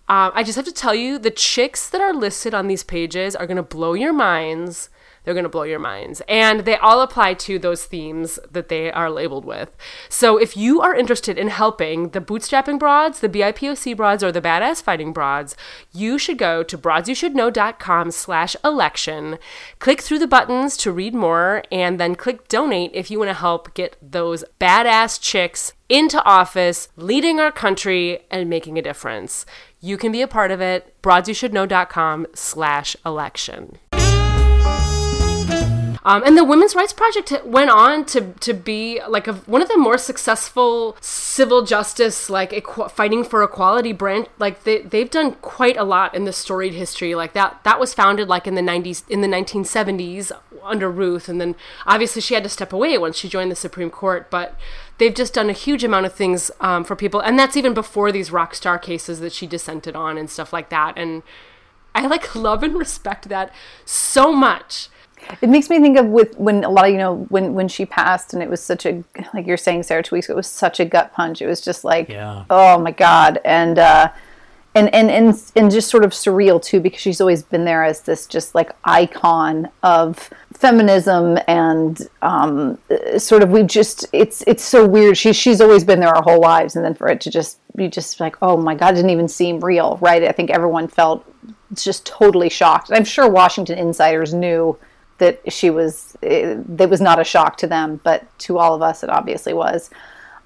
Um, 0.09 0.33
I 0.35 0.43
just 0.43 0.57
have 0.57 0.65
to 0.67 0.73
tell 0.73 0.95
you, 0.95 1.19
the 1.19 1.31
chicks 1.31 1.89
that 1.89 2.01
are 2.01 2.13
listed 2.13 2.55
on 2.55 2.67
these 2.67 2.85
pages 2.85 3.35
are 3.35 3.47
to 3.57 3.63
blow 3.63 3.95
your 3.95 4.13
minds. 4.13 4.91
They're 5.25 5.35
going 5.35 5.45
to 5.45 5.51
blow 5.51 5.63
your 5.63 5.79
minds. 5.79 6.23
And 6.29 6.61
they 6.61 6.77
all 6.77 7.01
apply 7.01 7.35
to 7.35 7.59
those 7.59 7.85
themes 7.85 8.39
that 8.51 8.69
they 8.69 8.91
are 8.91 9.11
labeled 9.11 9.45
with. 9.45 9.77
So 10.09 10.37
if 10.37 10.57
you 10.57 10.81
are 10.81 10.95
interested 10.95 11.39
in 11.39 11.49
helping 11.49 12.11
the 12.11 12.21
bootstrapping 12.21 12.79
broads, 12.79 13.21
the 13.21 13.29
BIPOC 13.29 13.97
broads, 13.97 14.25
or 14.25 14.33
the 14.33 14.41
badass 14.41 14.83
fighting 14.83 15.13
broads, 15.13 15.57
you 15.93 16.19
should 16.19 16.39
go 16.39 16.63
to 16.63 16.77
broadsyoushouldknow.com 16.77 18.11
slash 18.11 18.57
election, 18.65 19.39
click 19.79 20.01
through 20.01 20.19
the 20.19 20.27
buttons 20.27 20.77
to 20.79 20.93
read 20.93 21.15
more, 21.15 21.63
and 21.71 22.01
then 22.01 22.15
click 22.15 22.49
donate 22.49 22.91
if 22.95 23.11
you 23.11 23.19
want 23.19 23.29
to 23.29 23.35
help 23.35 23.75
get 23.75 23.97
those 24.03 24.45
badass 24.61 25.21
chicks 25.21 25.73
into 25.89 26.23
office, 26.25 26.89
leading 26.97 27.39
our 27.39 27.53
country, 27.53 28.21
and 28.31 28.49
making 28.49 28.79
a 28.79 28.83
difference. 28.83 29.45
You 29.81 29.99
can 29.99 30.11
be 30.11 30.23
a 30.23 30.29
part 30.29 30.51
of 30.51 30.61
it. 30.61 30.95
broadsyoushouldknow.com 31.03 32.29
slash 32.35 32.97
election. 33.05 33.79
Um, 36.05 36.23
and 36.25 36.37
the 36.37 36.45
Women's 36.45 36.75
Rights 36.75 36.93
Project 36.93 37.33
went 37.45 37.71
on 37.71 38.05
to 38.07 38.33
to 38.41 38.53
be 38.53 39.01
like 39.09 39.29
a, 39.29 39.35
one 39.35 39.63
of 39.63 39.69
the 39.69 39.77
more 39.77 39.99
successful 39.99 40.97
civil 41.01 41.63
justice, 41.63 42.29
like 42.29 42.51
equ- 42.51 42.91
fighting 42.91 43.23
for 43.23 43.43
equality 43.43 43.93
branch. 43.93 44.29
Like 44.39 44.65
they 44.65 44.83
they've 44.83 45.11
done 45.11 45.35
quite 45.37 45.77
a 45.77 45.85
lot 45.85 46.15
in 46.15 46.25
the 46.25 46.33
storied 46.33 46.75
history. 46.75 47.15
Like 47.15 47.35
that 47.35 47.63
that 47.63 47.79
was 47.79 47.95
founded 47.95 48.29
like 48.29 48.47
in 48.47 48.57
the 48.57 48.63
nineties 48.63 49.05
in 49.09 49.21
the 49.21 49.29
nineteen 49.29 49.65
seventies 49.65 50.33
under 50.65 50.91
Ruth, 50.91 51.29
and 51.29 51.41
then 51.41 51.55
obviously 51.87 52.21
she 52.21 52.35
had 52.35 52.43
to 52.43 52.49
step 52.49 52.73
away 52.73 52.99
once 52.99 53.17
she 53.17 53.29
joined 53.29 53.51
the 53.51 53.57
Supreme 53.57 53.91
Court. 53.91 54.29
But 54.29 54.57
they've 54.99 55.15
just 55.15 55.35
done 55.35 55.51
a 55.51 55.55
huge 55.55 55.85
amount 55.85 56.07
of 56.07 56.15
things 56.15 56.51
um, 56.61 56.83
for 56.83 56.97
people, 56.97 57.21
and 57.21 57.39
that's 57.39 57.57
even 57.57 57.75
before 57.75 58.11
these 58.11 58.33
rock 58.33 58.57
star 58.57 58.79
cases 58.79 59.21
that 59.21 59.33
she 59.33 59.47
dissented 59.47 59.95
on 59.95 60.19
and 60.19 60.29
stuff 60.29 60.53
like 60.53 60.69
that. 60.71 60.95
And 60.97 61.23
I 61.95 62.09
like 62.09 62.35
love 62.35 62.65
and 62.65 62.77
respect 62.77 63.29
that 63.29 63.53
so 63.85 64.33
much 64.33 64.89
it 65.41 65.49
makes 65.49 65.71
me 65.71 65.81
think 65.81 65.99
of 65.99 66.07
with 66.07 66.37
when 66.39 66.65
a 66.65 66.71
lot 66.71 66.87
of 66.87 66.93
you 66.93 66.99
know 66.99 67.27
when 67.29 67.55
when 67.55 67.69
she 67.69 67.85
passed 67.87 68.35
and 68.35 68.43
it 68.43 68.49
was 68.49 68.63
such 68.63 68.87
a 68.87 69.03
like 69.35 69.47
you're 69.47 69.57
saying 69.57 69.83
Sarah 69.83 70.03
two 70.03 70.15
weeks 70.15 70.27
ago, 70.27 70.35
it 70.35 70.37
was 70.37 70.47
such 70.47 70.81
a 70.81 70.85
gut 70.85 71.13
punch. 71.13 71.43
It 71.43 71.47
was 71.47 71.61
just 71.61 71.85
like 71.85 72.09
yeah. 72.09 72.45
oh 72.51 72.79
my 72.79 72.93
god 72.93 73.41
and 73.45 73.79
uh, 73.79 74.11
and 74.75 74.93
and 74.95 75.11
and 75.11 75.53
and 75.55 75.71
just 75.71 75.91
sort 75.91 76.05
of 76.05 76.13
surreal 76.13 76.63
too 76.63 76.81
because 76.81 77.01
she's 77.01 77.21
always 77.21 77.43
been 77.43 77.65
there 77.65 77.85
as 77.85 78.03
this 78.03 78.27
just 78.27 78.55
like 78.55 78.73
icon 78.85 79.69
of 79.83 80.31
feminism 80.53 81.39
and 81.47 82.09
um, 82.23 82.79
sort 83.19 83.43
of 83.43 83.51
we 83.51 83.63
just 83.63 84.07
it's 84.13 84.43
it's 84.47 84.65
so 84.65 84.87
weird. 84.87 85.17
She 85.19 85.33
she's 85.33 85.61
always 85.61 85.85
been 85.85 86.01
there 86.01 86.15
our 86.15 86.23
whole 86.23 86.41
lives 86.41 86.77
and 86.77 86.85
then 86.85 86.95
for 86.95 87.09
it 87.09 87.21
to 87.23 87.31
just 87.31 87.59
be 87.77 87.89
just 87.89 88.19
like 88.21 88.37
oh 88.43 88.57
my 88.57 88.75
god, 88.75 88.95
it 88.95 88.97
didn't 88.97 89.11
even 89.11 89.29
seem 89.29 89.61
real, 89.61 89.99
right? 90.01 90.25
I 90.25 90.33
think 90.33 90.51
everyone 90.51 90.89
felt 90.89 91.27
just 91.75 92.07
totally 92.07 92.49
shocked. 92.49 92.91
I'm 92.93 93.05
sure 93.05 93.29
Washington 93.29 93.79
insiders 93.79 94.33
knew 94.33 94.79
that 95.19 95.41
she 95.53 95.71
was 95.71 96.17
it, 96.23 96.59
it 96.81 96.91
was 96.91 97.01
not 97.01 97.21
a 97.21 97.25
shock 97.25 97.57
to 97.57 97.67
them 97.67 98.01
but 98.05 98.27
to 98.39 98.59
all 98.59 98.75
of 98.75 98.83
us 98.83 99.03
it 99.03 99.11
obviously 99.11 99.53
was 99.55 99.91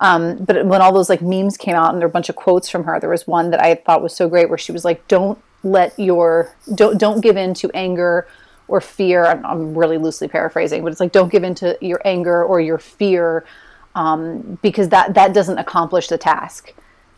Um, 0.00 0.36
but 0.44 0.66
when 0.66 0.82
all 0.82 0.92
those 0.92 1.08
like 1.08 1.22
memes 1.22 1.56
came 1.56 1.74
out 1.74 1.92
and 1.92 2.00
there 2.00 2.06
were 2.08 2.10
a 2.10 2.12
bunch 2.12 2.28
of 2.28 2.36
quotes 2.36 2.68
from 2.68 2.84
her, 2.84 3.00
there 3.00 3.10
was 3.10 3.26
one 3.26 3.50
that 3.50 3.62
I 3.62 3.76
thought 3.76 4.02
was 4.02 4.14
so 4.14 4.28
great 4.28 4.48
where 4.48 4.58
she 4.58 4.72
was 4.72 4.84
like, 4.84 5.06
"Don't 5.08 5.38
let 5.62 5.98
your 5.98 6.54
don't 6.74 6.98
don't 6.98 7.20
give 7.22 7.36
in 7.36 7.54
to 7.54 7.70
anger 7.72 8.26
or 8.68 8.80
fear." 8.80 9.24
I'm, 9.24 9.44
I'm 9.46 9.74
really 9.78 9.98
loosely 9.98 10.28
paraphrasing, 10.28 10.82
but 10.82 10.92
it's 10.92 11.00
like, 11.00 11.12
"Don't 11.12 11.32
give 11.32 11.44
in 11.44 11.54
to 11.56 11.78
your 11.80 12.00
anger 12.04 12.44
or 12.44 12.60
your 12.60 12.78
fear." 12.78 13.44
Um, 13.94 14.58
because 14.60 14.90
that 14.90 15.14
that 15.14 15.32
doesn't 15.32 15.58
accomplish 15.58 16.08
the 16.08 16.18
task 16.18 16.74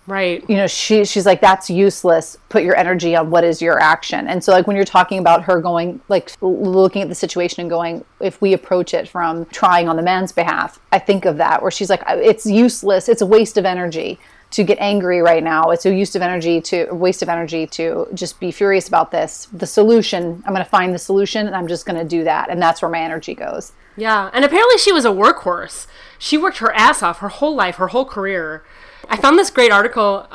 Right. 0.08 0.42
you 0.48 0.56
know 0.56 0.66
she 0.66 1.04
she's 1.04 1.26
like 1.26 1.42
that's 1.42 1.68
useless. 1.68 2.38
Put 2.48 2.62
your 2.62 2.74
energy 2.76 3.14
on 3.14 3.30
what 3.30 3.44
is 3.44 3.60
your 3.60 3.78
action. 3.78 4.26
And 4.26 4.42
so 4.42 4.52
like 4.52 4.66
when 4.66 4.74
you're 4.74 4.86
talking 4.86 5.18
about 5.18 5.44
her 5.44 5.60
going 5.60 6.00
like 6.08 6.32
looking 6.40 7.02
at 7.02 7.08
the 7.08 7.14
situation 7.14 7.60
and 7.60 7.68
going 7.68 8.04
if 8.20 8.40
we 8.40 8.54
approach 8.54 8.94
it 8.94 9.06
from 9.06 9.44
trying 9.46 9.86
on 9.88 9.96
the 9.96 10.02
man's 10.02 10.32
behalf 10.32 10.80
i 10.92 10.98
think 10.98 11.24
of 11.24 11.36
that 11.36 11.60
where 11.60 11.70
she's 11.70 11.90
like 11.90 12.02
it's 12.08 12.46
useless. 12.46 13.08
It's 13.08 13.20
a 13.20 13.26
waste 13.26 13.58
of 13.58 13.66
energy 13.66 14.18
to 14.50 14.64
get 14.64 14.78
angry 14.80 15.20
right 15.20 15.44
now. 15.44 15.70
It's 15.72 15.84
a 15.84 15.90
waste 15.90 16.16
of 16.16 16.22
energy 16.22 16.62
to 16.62 16.88
a 16.88 16.94
waste 16.94 17.20
of 17.22 17.28
energy 17.28 17.66
to 17.66 18.08
just 18.14 18.40
be 18.40 18.50
furious 18.50 18.88
about 18.88 19.10
this. 19.10 19.48
The 19.52 19.66
solution 19.66 20.42
i'm 20.46 20.54
going 20.54 20.64
to 20.64 20.70
find 20.70 20.94
the 20.94 20.98
solution 20.98 21.46
and 21.46 21.54
i'm 21.54 21.68
just 21.68 21.84
going 21.84 21.98
to 21.98 22.08
do 22.16 22.24
that. 22.24 22.48
And 22.48 22.60
that's 22.62 22.80
where 22.80 22.90
my 22.90 23.00
energy 23.00 23.34
goes. 23.34 23.72
Yeah, 23.98 24.30
and 24.32 24.44
apparently 24.44 24.78
she 24.78 24.92
was 24.92 25.04
a 25.04 25.08
workhorse. 25.08 25.88
She 26.18 26.38
worked 26.38 26.58
her 26.58 26.72
ass 26.72 27.02
off 27.02 27.18
her 27.18 27.28
whole 27.28 27.56
life, 27.56 27.76
her 27.76 27.88
whole 27.88 28.04
career. 28.04 28.62
I 29.08 29.16
found 29.16 29.38
this 29.38 29.50
great 29.50 29.72
article 29.72 30.26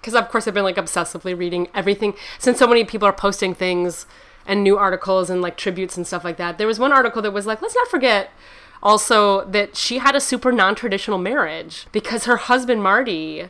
because, 0.00 0.14
of 0.14 0.28
course, 0.28 0.48
I've 0.48 0.54
been 0.54 0.64
like 0.64 0.76
obsessively 0.76 1.36
reading 1.36 1.68
everything 1.74 2.14
since 2.38 2.58
so 2.58 2.66
many 2.66 2.84
people 2.84 3.06
are 3.06 3.12
posting 3.12 3.54
things 3.54 4.06
and 4.46 4.62
new 4.62 4.76
articles 4.76 5.30
and 5.30 5.40
like 5.40 5.56
tributes 5.56 5.96
and 5.96 6.06
stuff 6.06 6.24
like 6.24 6.36
that. 6.36 6.58
There 6.58 6.66
was 6.66 6.78
one 6.78 6.92
article 6.92 7.22
that 7.22 7.32
was 7.32 7.46
like, 7.46 7.62
let's 7.62 7.76
not 7.76 7.88
forget 7.88 8.30
also 8.82 9.44
that 9.46 9.76
she 9.76 9.98
had 9.98 10.16
a 10.16 10.20
super 10.20 10.50
non-traditional 10.50 11.18
marriage 11.18 11.86
because 11.92 12.24
her 12.24 12.36
husband 12.36 12.82
Marty 12.82 13.48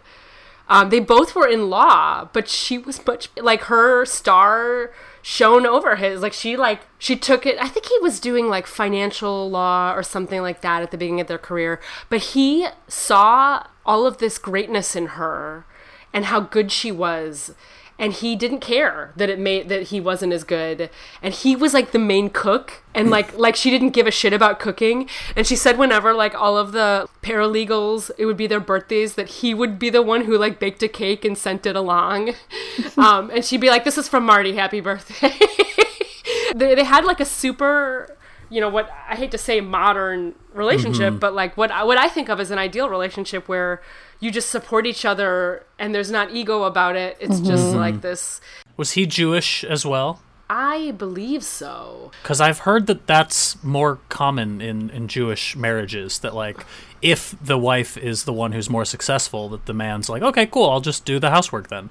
um, 0.69 0.91
they 0.91 1.01
both 1.01 1.35
were 1.35 1.47
in 1.47 1.69
law, 1.69 2.29
but 2.33 2.49
she 2.49 2.79
was 2.79 3.05
much 3.07 3.29
like 3.37 3.63
her 3.65 4.05
star 4.05 4.91
shone 5.21 5.67
over 5.67 5.97
his. 5.97 6.23
Like 6.23 6.33
she 6.33 6.57
like 6.57 6.81
she 6.99 7.15
took 7.15 7.45
it. 7.45 7.59
I 7.61 7.69
think 7.69 7.87
he 7.87 7.99
was 7.99 8.21
doing 8.21 8.49
like 8.49 8.67
financial 8.67 9.51
law 9.51 9.93
or 9.95 10.03
something 10.03 10.41
like 10.41 10.63
that 10.63 10.83
at 10.83 10.91
the 10.91 10.97
beginning 10.97 11.21
of 11.21 11.27
their 11.27 11.37
career. 11.37 11.81
But 12.09 12.21
he 12.21 12.69
saw 12.89 13.67
all 13.85 14.07
of 14.07 14.19
this 14.19 14.39
greatness 14.39 14.95
in 14.97 15.07
her 15.07 15.65
and 16.13 16.27
how 16.27 16.41
good 16.41 16.71
she 16.71 16.93
was. 16.93 17.55
And 17.99 18.13
he 18.13 18.35
didn't 18.35 18.61
care 18.61 19.13
that 19.17 19.31
it 19.31 19.39
made 19.39 19.69
that 19.69 19.85
he 19.85 20.01
wasn't 20.01 20.33
as 20.33 20.45
good. 20.45 20.91
And 21.23 21.33
he 21.33 21.55
was 21.55 21.73
like 21.73 21.93
the 21.93 21.99
main 21.99 22.31
cook 22.31 22.83
and 22.95 23.11
like 23.11 23.37
like 23.39 23.55
she 23.55 23.71
didn't 23.71 23.91
give 23.91 24.07
a 24.07 24.11
shit 24.11 24.33
about 24.33 24.59
cooking. 24.59 25.09
And 25.37 25.47
she 25.47 25.55
said 25.55 25.79
whenever 25.79 26.13
like 26.13 26.35
all 26.35 26.57
of 26.57 26.73
the 26.73 27.09
paralegals 27.23 28.11
it 28.19 28.27
would 28.27 28.37
be 28.37 28.47
their 28.47 28.61
birthdays 28.61 29.15
that 29.15 29.29
he 29.29 29.55
would 29.55 29.79
be 29.79 29.91
the 29.91 30.03
one 30.03 30.25
who 30.25 30.37
like 30.37 30.59
baked 30.59 30.83
a 30.83 30.89
cake 30.89 31.25
and 31.25 31.37
sent 31.39 31.67
it 31.67 31.77
along. 31.77 32.35
um, 32.97 33.31
and 33.31 33.45
she'd 33.45 33.61
be 33.61 33.69
like, 33.69 33.85
This 33.85 33.99
is 33.99 34.09
from 34.09 34.25
Marty, 34.25 34.55
happy 34.55 34.81
birthday. 34.81 35.33
they, 36.57 36.75
they 36.75 36.85
had 36.85 37.05
like 37.05 37.21
a 37.21 37.25
super 37.25 38.17
you 38.53 38.61
know 38.61 38.69
what 38.69 38.91
I 39.09 39.17
hate 39.17 39.31
to 39.31 39.39
say 39.39 39.63
modern 39.63 40.35
relationship, 40.53 41.11
mm-hmm. 41.11 41.19
but 41.19 41.35
like 41.35 41.57
what 41.57 41.71
I, 41.71 41.85
what 41.85 41.97
I 41.97 42.09
think 42.09 42.29
of 42.29 42.39
as 42.39 42.51
an 42.51 42.59
ideal 42.59 42.91
relationship 42.91 43.49
where 43.49 43.81
you 44.21 44.31
just 44.31 44.51
support 44.51 44.87
each 44.87 45.07
other 45.07 45.65
and 45.79 45.95
there's 45.95 46.11
not 46.11 46.33
ego 46.33 46.65
about 46.65 46.95
it. 46.95 47.17
It's 47.19 47.37
mm-hmm. 47.37 47.47
just 47.47 47.75
like 47.75 47.95
mm-hmm. 47.95 48.03
this. 48.03 48.41
Was 48.77 48.93
he 48.93 49.07
Jewish 49.07 49.65
as 49.65 49.87
well? 49.87 50.21
I 50.51 50.91
believe 50.91 51.43
so. 51.43 52.11
Because 52.23 52.43
I've 52.43 52.59
heard 52.61 52.87
that 52.89 53.07
that's 53.07 53.63
more 53.65 54.01
common 54.11 54.61
in, 54.61 54.91
in 54.91 55.09
Jewish 55.09 55.57
marriages. 55.57 56.19
That 56.19 56.35
like, 56.35 56.67
if 57.01 57.35
the 57.43 57.57
wife 57.57 57.97
is 57.97 58.25
the 58.25 58.35
one 58.35 58.53
who's 58.53 58.69
more 58.69 58.85
successful, 58.85 59.49
that 59.49 59.65
the 59.65 59.73
man's 59.73 60.11
like, 60.11 60.21
okay, 60.21 60.45
cool, 60.45 60.69
I'll 60.69 60.83
just 60.83 61.07
do 61.07 61.19
the 61.19 61.31
housework 61.31 61.69
then. 61.69 61.91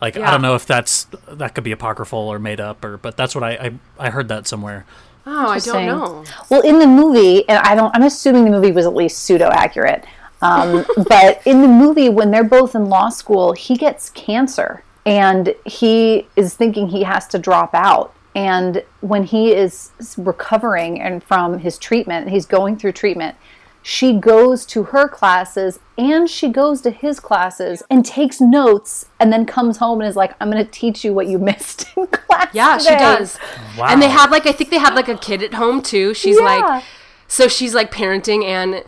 Like, 0.00 0.16
I 0.16 0.30
don't 0.30 0.42
know 0.42 0.54
if 0.54 0.66
that's 0.66 1.06
that 1.28 1.54
could 1.54 1.64
be 1.64 1.70
apocryphal 1.70 2.18
or 2.18 2.38
made 2.38 2.60
up, 2.60 2.82
or 2.82 2.96
but 2.96 3.16
that's 3.16 3.34
what 3.34 3.44
I 3.44 3.52
I, 3.98 4.06
I 4.06 4.10
heard 4.10 4.28
that 4.28 4.48
somewhere. 4.48 4.86
Oh, 5.26 5.48
I 5.48 5.58
don't 5.58 5.86
know. 5.86 6.24
Well, 6.50 6.62
in 6.62 6.78
the 6.78 6.86
movie, 6.86 7.48
and 7.48 7.58
I 7.58 7.74
don't, 7.74 7.94
I'm 7.94 8.02
assuming 8.02 8.44
the 8.44 8.50
movie 8.50 8.72
was 8.72 8.86
at 8.86 8.94
least 8.94 9.20
pseudo 9.20 9.48
accurate. 9.52 10.04
Um, 10.40 10.84
but 11.08 11.40
in 11.46 11.62
the 11.62 11.68
movie, 11.68 12.08
when 12.08 12.30
they're 12.30 12.44
both 12.44 12.74
in 12.74 12.86
law 12.86 13.08
school, 13.08 13.52
he 13.52 13.76
gets 13.76 14.10
cancer 14.10 14.82
and 15.06 15.54
he 15.64 16.28
is 16.36 16.54
thinking 16.54 16.88
he 16.88 17.02
has 17.04 17.26
to 17.28 17.38
drop 17.38 17.74
out. 17.74 18.14
And 18.34 18.82
when 19.00 19.24
he 19.24 19.52
is 19.52 19.90
recovering 20.16 21.00
and 21.00 21.22
from 21.22 21.58
his 21.58 21.78
treatment, 21.78 22.30
he's 22.30 22.46
going 22.46 22.78
through 22.78 22.92
treatment. 22.92 23.36
She 23.84 24.12
goes 24.14 24.64
to 24.66 24.84
her 24.84 25.08
classes 25.08 25.80
and 25.98 26.30
she 26.30 26.48
goes 26.48 26.80
to 26.82 26.90
his 26.90 27.18
classes 27.18 27.82
and 27.90 28.04
takes 28.06 28.40
notes 28.40 29.06
and 29.18 29.32
then 29.32 29.44
comes 29.44 29.78
home 29.78 30.00
and 30.00 30.08
is 30.08 30.14
like, 30.14 30.34
I'm 30.40 30.50
going 30.50 30.64
to 30.64 30.70
teach 30.70 31.04
you 31.04 31.12
what 31.12 31.26
you 31.26 31.38
missed 31.50 31.86
in 31.96 32.06
class. 32.06 32.48
Yeah, 32.52 32.78
she 32.78 32.90
does. 32.90 33.38
Wow. 33.76 33.86
And 33.88 34.00
they 34.00 34.08
have 34.08 34.30
like 34.30 34.46
I 34.46 34.52
think 34.52 34.70
they 34.70 34.78
have 34.78 34.94
like 34.94 35.08
a 35.08 35.16
kid 35.18 35.42
at 35.42 35.54
home 35.54 35.82
too. 35.82 36.14
She's 36.14 36.38
Yeah. 36.38 36.44
like 36.44 36.84
so 37.26 37.48
she's 37.48 37.74
like 37.74 37.90
parenting 37.92 38.44
and 38.44 38.84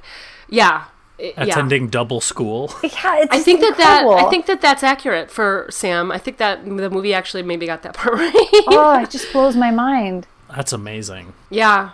yeah. 0.49 0.85
it- 1.19 1.35
yeah. 1.37 1.45
Attending 1.45 1.89
double 1.89 2.21
school. 2.21 2.73
Yeah, 2.83 3.17
it's 3.19 3.33
I 3.33 3.37
just 3.37 3.45
think 3.45 3.61
that 3.63 3.77
that 3.79 4.05
I 4.07 4.31
think 4.31 4.47
that 4.47 4.61
that's 4.61 4.83
accurate 4.85 5.31
for 5.31 5.67
Sam. 5.71 6.13
I 6.13 6.19
think 6.19 6.37
that 6.39 6.65
the 6.65 6.91
movie 6.91 7.15
actually 7.15 7.43
maybe 7.43 7.67
got 7.67 7.83
that 7.83 7.95
part 8.01 8.15
right. 8.15 8.35
oh, 8.69 9.01
it 9.03 9.11
just 9.11 9.33
blows 9.33 9.57
my 9.57 9.71
mind. 9.73 10.27
That's 10.55 10.73
amazing. 10.73 11.33
Yeah. 11.51 11.91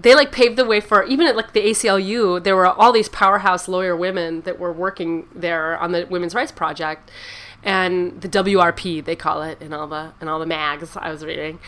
They 0.00 0.14
like 0.14 0.32
paved 0.32 0.56
the 0.56 0.64
way 0.64 0.80
for 0.80 1.04
even 1.04 1.26
at 1.26 1.36
like 1.36 1.52
the 1.52 1.60
ACLU, 1.60 2.42
there 2.42 2.56
were 2.56 2.66
all 2.66 2.92
these 2.92 3.08
powerhouse 3.08 3.68
lawyer 3.68 3.96
women 3.96 4.42
that 4.42 4.58
were 4.58 4.72
working 4.72 5.28
there 5.34 5.76
on 5.78 5.92
the 5.92 6.06
Women's 6.08 6.34
Rights 6.34 6.52
Project. 6.52 7.10
And 7.62 8.22
the 8.22 8.28
WRP 8.28 9.04
they 9.04 9.16
call 9.16 9.42
it 9.42 9.60
in 9.60 9.72
all 9.74 9.86
the 9.86 10.12
in 10.20 10.28
all 10.28 10.38
the 10.38 10.46
mags 10.46 10.96
I 10.96 11.10
was 11.10 11.24
reading. 11.24 11.58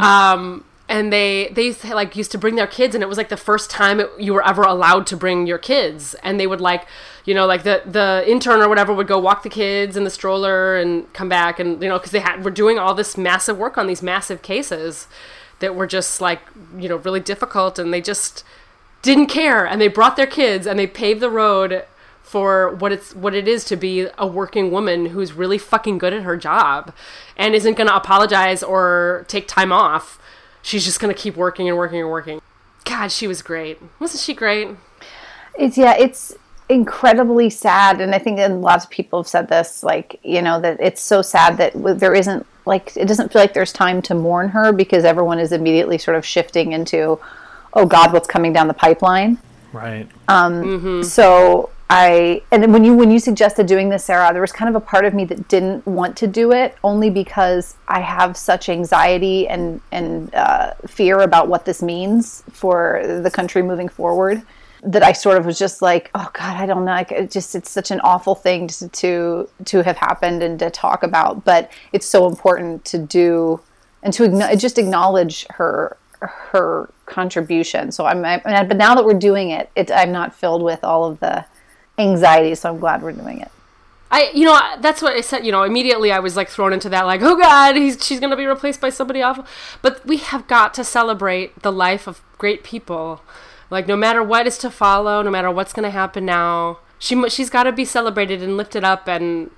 Um 0.00 0.64
and 0.88 1.12
they 1.12 1.50
they 1.52 1.66
used 1.66 1.80
to, 1.82 1.94
like 1.94 2.16
used 2.16 2.30
to 2.32 2.38
bring 2.38 2.54
their 2.54 2.66
kids 2.66 2.94
and 2.94 3.02
it 3.02 3.06
was 3.06 3.18
like 3.18 3.28
the 3.28 3.36
first 3.36 3.70
time 3.70 4.00
it, 4.00 4.10
you 4.18 4.32
were 4.32 4.46
ever 4.46 4.62
allowed 4.62 5.06
to 5.08 5.16
bring 5.16 5.46
your 5.46 5.58
kids 5.58 6.14
and 6.22 6.38
they 6.38 6.46
would 6.46 6.60
like 6.60 6.86
you 7.24 7.34
know 7.34 7.46
like 7.46 7.64
the 7.64 7.82
the 7.86 8.24
intern 8.26 8.60
or 8.60 8.68
whatever 8.68 8.94
would 8.94 9.08
go 9.08 9.18
walk 9.18 9.42
the 9.42 9.48
kids 9.48 9.96
in 9.96 10.04
the 10.04 10.10
stroller 10.10 10.76
and 10.76 11.12
come 11.12 11.28
back 11.28 11.58
and 11.58 11.82
you 11.82 11.88
know 11.88 11.98
because 11.98 12.12
they 12.12 12.20
had 12.20 12.44
were 12.44 12.50
doing 12.50 12.78
all 12.78 12.94
this 12.94 13.16
massive 13.16 13.58
work 13.58 13.76
on 13.76 13.86
these 13.86 14.02
massive 14.02 14.42
cases 14.42 15.08
that 15.60 15.74
were 15.74 15.86
just 15.86 16.20
like 16.20 16.40
you 16.76 16.88
know 16.88 16.96
really 16.96 17.20
difficult 17.20 17.78
and 17.78 17.92
they 17.92 18.00
just 18.00 18.44
didn't 19.02 19.26
care 19.26 19.66
and 19.66 19.80
they 19.80 19.88
brought 19.88 20.16
their 20.16 20.26
kids 20.26 20.66
and 20.66 20.78
they 20.78 20.86
paved 20.86 21.20
the 21.20 21.30
road 21.30 21.84
for 22.26 22.74
what 22.74 22.90
it's 22.90 23.14
what 23.14 23.34
it 23.34 23.46
is 23.46 23.64
to 23.64 23.76
be 23.76 24.08
a 24.18 24.26
working 24.26 24.72
woman 24.72 25.06
who's 25.06 25.32
really 25.32 25.58
fucking 25.58 25.96
good 25.96 26.12
at 26.12 26.22
her 26.24 26.36
job 26.36 26.92
and 27.36 27.54
isn't 27.54 27.74
going 27.74 27.86
to 27.86 27.94
apologize 27.94 28.64
or 28.64 29.24
take 29.28 29.46
time 29.46 29.70
off. 29.70 30.20
She's 30.60 30.84
just 30.84 30.98
going 30.98 31.14
to 31.14 31.18
keep 31.20 31.36
working 31.36 31.68
and 31.68 31.78
working 31.78 32.00
and 32.00 32.10
working. 32.10 32.40
God, 32.84 33.12
she 33.12 33.28
was 33.28 33.42
great. 33.42 33.78
Wasn't 34.00 34.20
she 34.20 34.34
great? 34.34 34.68
It's 35.56 35.78
yeah, 35.78 35.94
it's 35.96 36.34
incredibly 36.68 37.48
sad, 37.48 38.00
and 38.00 38.12
I 38.12 38.18
think 38.18 38.40
and 38.40 38.60
lots 38.60 38.84
of 38.84 38.90
people 38.90 39.20
have 39.22 39.28
said 39.28 39.48
this, 39.48 39.84
like 39.84 40.18
you 40.24 40.42
know, 40.42 40.60
that 40.60 40.78
it's 40.80 41.00
so 41.00 41.22
sad 41.22 41.58
that 41.58 41.74
there 42.00 42.12
isn't 42.14 42.44
like 42.66 42.92
it 42.96 43.06
doesn't 43.06 43.32
feel 43.32 43.40
like 43.40 43.54
there's 43.54 43.72
time 43.72 44.02
to 44.02 44.14
mourn 44.14 44.48
her 44.50 44.72
because 44.72 45.04
everyone 45.04 45.38
is 45.38 45.52
immediately 45.52 45.98
sort 45.98 46.16
of 46.16 46.26
shifting 46.26 46.72
into, 46.72 47.18
oh 47.72 47.86
God, 47.86 48.12
what's 48.12 48.26
coming 48.26 48.52
down 48.52 48.68
the 48.68 48.74
pipeline. 48.74 49.38
Right. 49.72 50.08
So 51.02 51.70
I 51.88 52.42
and 52.50 52.62
then 52.62 52.72
when 52.72 52.84
you 52.84 52.94
when 52.94 53.10
you 53.10 53.20
suggested 53.20 53.66
doing 53.66 53.88
this, 53.88 54.04
Sarah, 54.04 54.32
there 54.32 54.40
was 54.40 54.52
kind 54.52 54.68
of 54.68 54.74
a 54.74 54.84
part 54.84 55.04
of 55.04 55.14
me 55.14 55.24
that 55.26 55.48
didn't 55.48 55.86
want 55.86 56.16
to 56.18 56.26
do 56.26 56.52
it 56.52 56.76
only 56.82 57.10
because 57.10 57.76
I 57.86 58.00
have 58.00 58.36
such 58.36 58.68
anxiety 58.68 59.46
and 59.46 59.80
and 59.92 60.34
uh, 60.34 60.74
fear 60.86 61.20
about 61.20 61.48
what 61.48 61.64
this 61.64 61.82
means 61.82 62.42
for 62.50 63.20
the 63.22 63.30
country 63.30 63.62
moving 63.62 63.88
forward 63.88 64.42
that 64.86 65.02
I 65.02 65.12
sort 65.12 65.36
of 65.36 65.44
was 65.44 65.58
just 65.58 65.82
like, 65.82 66.10
oh 66.14 66.30
God, 66.32 66.56
I 66.56 66.64
don't 66.64 66.84
know. 66.84 66.92
Like, 66.92 67.12
it 67.12 67.30
just 67.30 67.54
it's 67.54 67.70
such 67.70 67.90
an 67.90 68.00
awful 68.00 68.34
thing 68.34 68.68
to 68.68 68.88
to 68.88 69.48
to 69.64 69.82
have 69.82 69.96
happened 69.96 70.42
and 70.42 70.58
to 70.60 70.70
talk 70.70 71.02
about, 71.02 71.44
but 71.44 71.70
it's 71.92 72.06
so 72.06 72.28
important 72.28 72.84
to 72.86 72.98
do 72.98 73.60
and 74.02 74.12
to 74.14 74.56
just 74.56 74.78
acknowledge 74.78 75.44
her 75.50 75.96
her 76.20 76.88
contribution. 77.06 77.92
So 77.92 78.06
I'm, 78.06 78.24
I, 78.24 78.64
but 78.64 78.76
now 78.76 78.94
that 78.94 79.04
we're 79.04 79.14
doing 79.14 79.50
it, 79.50 79.70
it, 79.76 79.90
I'm 79.90 80.12
not 80.12 80.34
filled 80.34 80.62
with 80.62 80.82
all 80.82 81.04
of 81.04 81.20
the 81.20 81.44
anxiety. 81.98 82.54
So 82.54 82.70
I'm 82.70 82.78
glad 82.78 83.02
we're 83.02 83.12
doing 83.12 83.40
it. 83.40 83.50
I, 84.10 84.30
you 84.32 84.44
know, 84.44 84.58
that's 84.78 85.02
what 85.02 85.14
I 85.14 85.20
said. 85.20 85.44
You 85.44 85.50
know, 85.50 85.64
immediately 85.64 86.12
I 86.12 86.20
was 86.20 86.36
like 86.36 86.48
thrown 86.48 86.72
into 86.72 86.88
that, 86.90 87.06
like, 87.06 87.22
oh 87.22 87.36
God, 87.36 87.74
he's 87.74 88.04
she's 88.04 88.20
gonna 88.20 88.36
be 88.36 88.46
replaced 88.46 88.80
by 88.80 88.90
somebody 88.90 89.20
awful. 89.20 89.46
But 89.82 90.06
we 90.06 90.18
have 90.18 90.46
got 90.46 90.74
to 90.74 90.84
celebrate 90.84 91.62
the 91.62 91.72
life 91.72 92.06
of 92.06 92.22
great 92.38 92.62
people. 92.62 93.20
Like, 93.70 93.86
no 93.86 93.96
matter 93.96 94.22
what 94.22 94.46
is 94.46 94.58
to 94.58 94.70
follow, 94.70 95.22
no 95.22 95.30
matter 95.30 95.50
what's 95.50 95.72
gonna 95.72 95.90
happen 95.90 96.24
now, 96.24 96.78
she 96.98 97.28
she's 97.28 97.50
got 97.50 97.64
to 97.64 97.72
be 97.72 97.84
celebrated 97.84 98.42
and 98.42 98.56
lifted 98.56 98.84
up, 98.84 99.06
and 99.06 99.50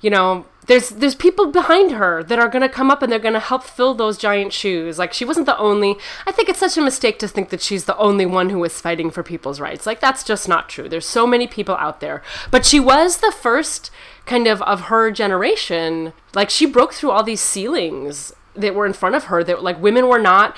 you 0.00 0.10
know, 0.10 0.46
there's 0.66 0.90
there's 0.90 1.14
people 1.14 1.50
behind 1.50 1.92
her 1.92 2.22
that 2.22 2.38
are 2.38 2.48
going 2.48 2.62
to 2.62 2.68
come 2.68 2.90
up 2.90 3.02
and 3.02 3.10
they're 3.10 3.18
going 3.18 3.34
to 3.34 3.40
help 3.40 3.64
fill 3.64 3.94
those 3.94 4.18
giant 4.18 4.52
shoes. 4.52 4.98
Like 4.98 5.12
she 5.12 5.24
wasn't 5.24 5.46
the 5.46 5.58
only. 5.58 5.96
I 6.26 6.32
think 6.32 6.48
it's 6.48 6.58
such 6.58 6.76
a 6.76 6.82
mistake 6.82 7.18
to 7.20 7.28
think 7.28 7.48
that 7.48 7.62
she's 7.62 7.86
the 7.86 7.96
only 7.96 8.26
one 8.26 8.50
who 8.50 8.58
was 8.58 8.80
fighting 8.80 9.10
for 9.10 9.22
people's 9.22 9.60
rights. 9.60 9.86
Like 9.86 10.00
that's 10.00 10.22
just 10.22 10.48
not 10.48 10.68
true. 10.68 10.88
There's 10.88 11.06
so 11.06 11.26
many 11.26 11.46
people 11.46 11.74
out 11.76 12.00
there. 12.00 12.22
But 12.50 12.64
she 12.64 12.78
was 12.78 13.18
the 13.18 13.32
first 13.32 13.90
kind 14.26 14.46
of 14.46 14.62
of 14.62 14.82
her 14.82 15.10
generation. 15.10 16.12
Like 16.34 16.50
she 16.50 16.66
broke 16.66 16.92
through 16.92 17.10
all 17.10 17.22
these 17.24 17.40
ceilings 17.40 18.32
that 18.54 18.74
were 18.74 18.86
in 18.86 18.92
front 18.92 19.14
of 19.14 19.24
her 19.24 19.42
that 19.42 19.62
like 19.62 19.80
women 19.80 20.06
were 20.06 20.18
not 20.18 20.56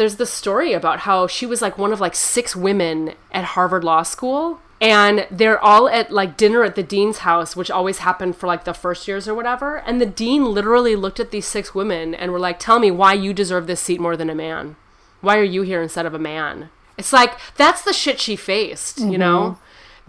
there's 0.00 0.16
this 0.16 0.32
story 0.32 0.72
about 0.72 1.00
how 1.00 1.26
she 1.26 1.44
was 1.44 1.60
like 1.60 1.76
one 1.76 1.92
of 1.92 2.00
like 2.00 2.14
six 2.14 2.56
women 2.56 3.12
at 3.32 3.44
Harvard 3.44 3.84
Law 3.84 4.02
School 4.02 4.58
and 4.80 5.26
they're 5.30 5.62
all 5.62 5.90
at 5.90 6.10
like 6.10 6.38
dinner 6.38 6.64
at 6.64 6.74
the 6.74 6.82
dean's 6.82 7.18
house 7.18 7.54
which 7.54 7.70
always 7.70 7.98
happened 7.98 8.34
for 8.34 8.46
like 8.46 8.64
the 8.64 8.72
first 8.72 9.06
years 9.06 9.28
or 9.28 9.34
whatever 9.34 9.76
and 9.80 10.00
the 10.00 10.06
dean 10.06 10.46
literally 10.46 10.96
looked 10.96 11.20
at 11.20 11.32
these 11.32 11.44
six 11.44 11.74
women 11.74 12.14
and 12.14 12.32
were 12.32 12.38
like 12.38 12.58
tell 12.58 12.78
me 12.78 12.90
why 12.90 13.12
you 13.12 13.34
deserve 13.34 13.66
this 13.66 13.78
seat 13.78 14.00
more 14.00 14.16
than 14.16 14.30
a 14.30 14.34
man. 14.34 14.74
Why 15.20 15.36
are 15.36 15.44
you 15.44 15.60
here 15.60 15.82
instead 15.82 16.06
of 16.06 16.14
a 16.14 16.18
man? 16.18 16.70
It's 16.96 17.12
like 17.12 17.34
that's 17.58 17.82
the 17.82 17.92
shit 17.92 18.18
she 18.18 18.36
faced 18.36 19.00
you 19.00 19.04
mm-hmm. 19.04 19.18
know? 19.18 19.58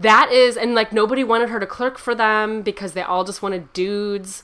That 0.00 0.32
is 0.32 0.56
and 0.56 0.74
like 0.74 0.94
nobody 0.94 1.22
wanted 1.22 1.50
her 1.50 1.60
to 1.60 1.66
clerk 1.66 1.98
for 1.98 2.14
them 2.14 2.62
because 2.62 2.94
they 2.94 3.02
all 3.02 3.24
just 3.24 3.42
wanted 3.42 3.74
dudes 3.74 4.42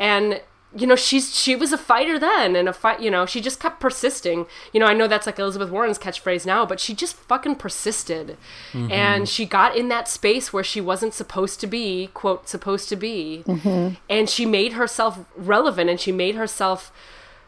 and 0.00 0.40
you 0.74 0.86
know 0.86 0.94
she's 0.94 1.34
she 1.34 1.56
was 1.56 1.72
a 1.72 1.78
fighter 1.78 2.18
then 2.18 2.54
and 2.54 2.68
a 2.68 2.72
fight 2.72 3.00
you 3.00 3.10
know 3.10 3.26
she 3.26 3.40
just 3.40 3.58
kept 3.58 3.80
persisting. 3.80 4.46
You 4.72 4.80
know 4.80 4.86
i 4.86 4.94
know 4.94 5.08
that's 5.08 5.26
like 5.26 5.38
elizabeth 5.38 5.70
warren's 5.70 5.98
catchphrase 5.98 6.46
now 6.46 6.64
but 6.64 6.80
she 6.80 6.94
just 6.94 7.16
fucking 7.16 7.56
persisted. 7.56 8.36
Mm-hmm. 8.72 8.92
And 8.92 9.28
she 9.28 9.46
got 9.46 9.76
in 9.76 9.88
that 9.88 10.08
space 10.08 10.52
where 10.52 10.64
she 10.64 10.80
wasn't 10.80 11.14
supposed 11.14 11.60
to 11.60 11.66
be 11.66 12.10
quote 12.14 12.48
supposed 12.48 12.88
to 12.90 12.96
be. 12.96 13.42
Mm-hmm. 13.46 13.94
And 14.08 14.28
she 14.28 14.46
made 14.46 14.74
herself 14.74 15.20
relevant 15.36 15.90
and 15.90 16.00
she 16.00 16.12
made 16.12 16.36
herself 16.36 16.92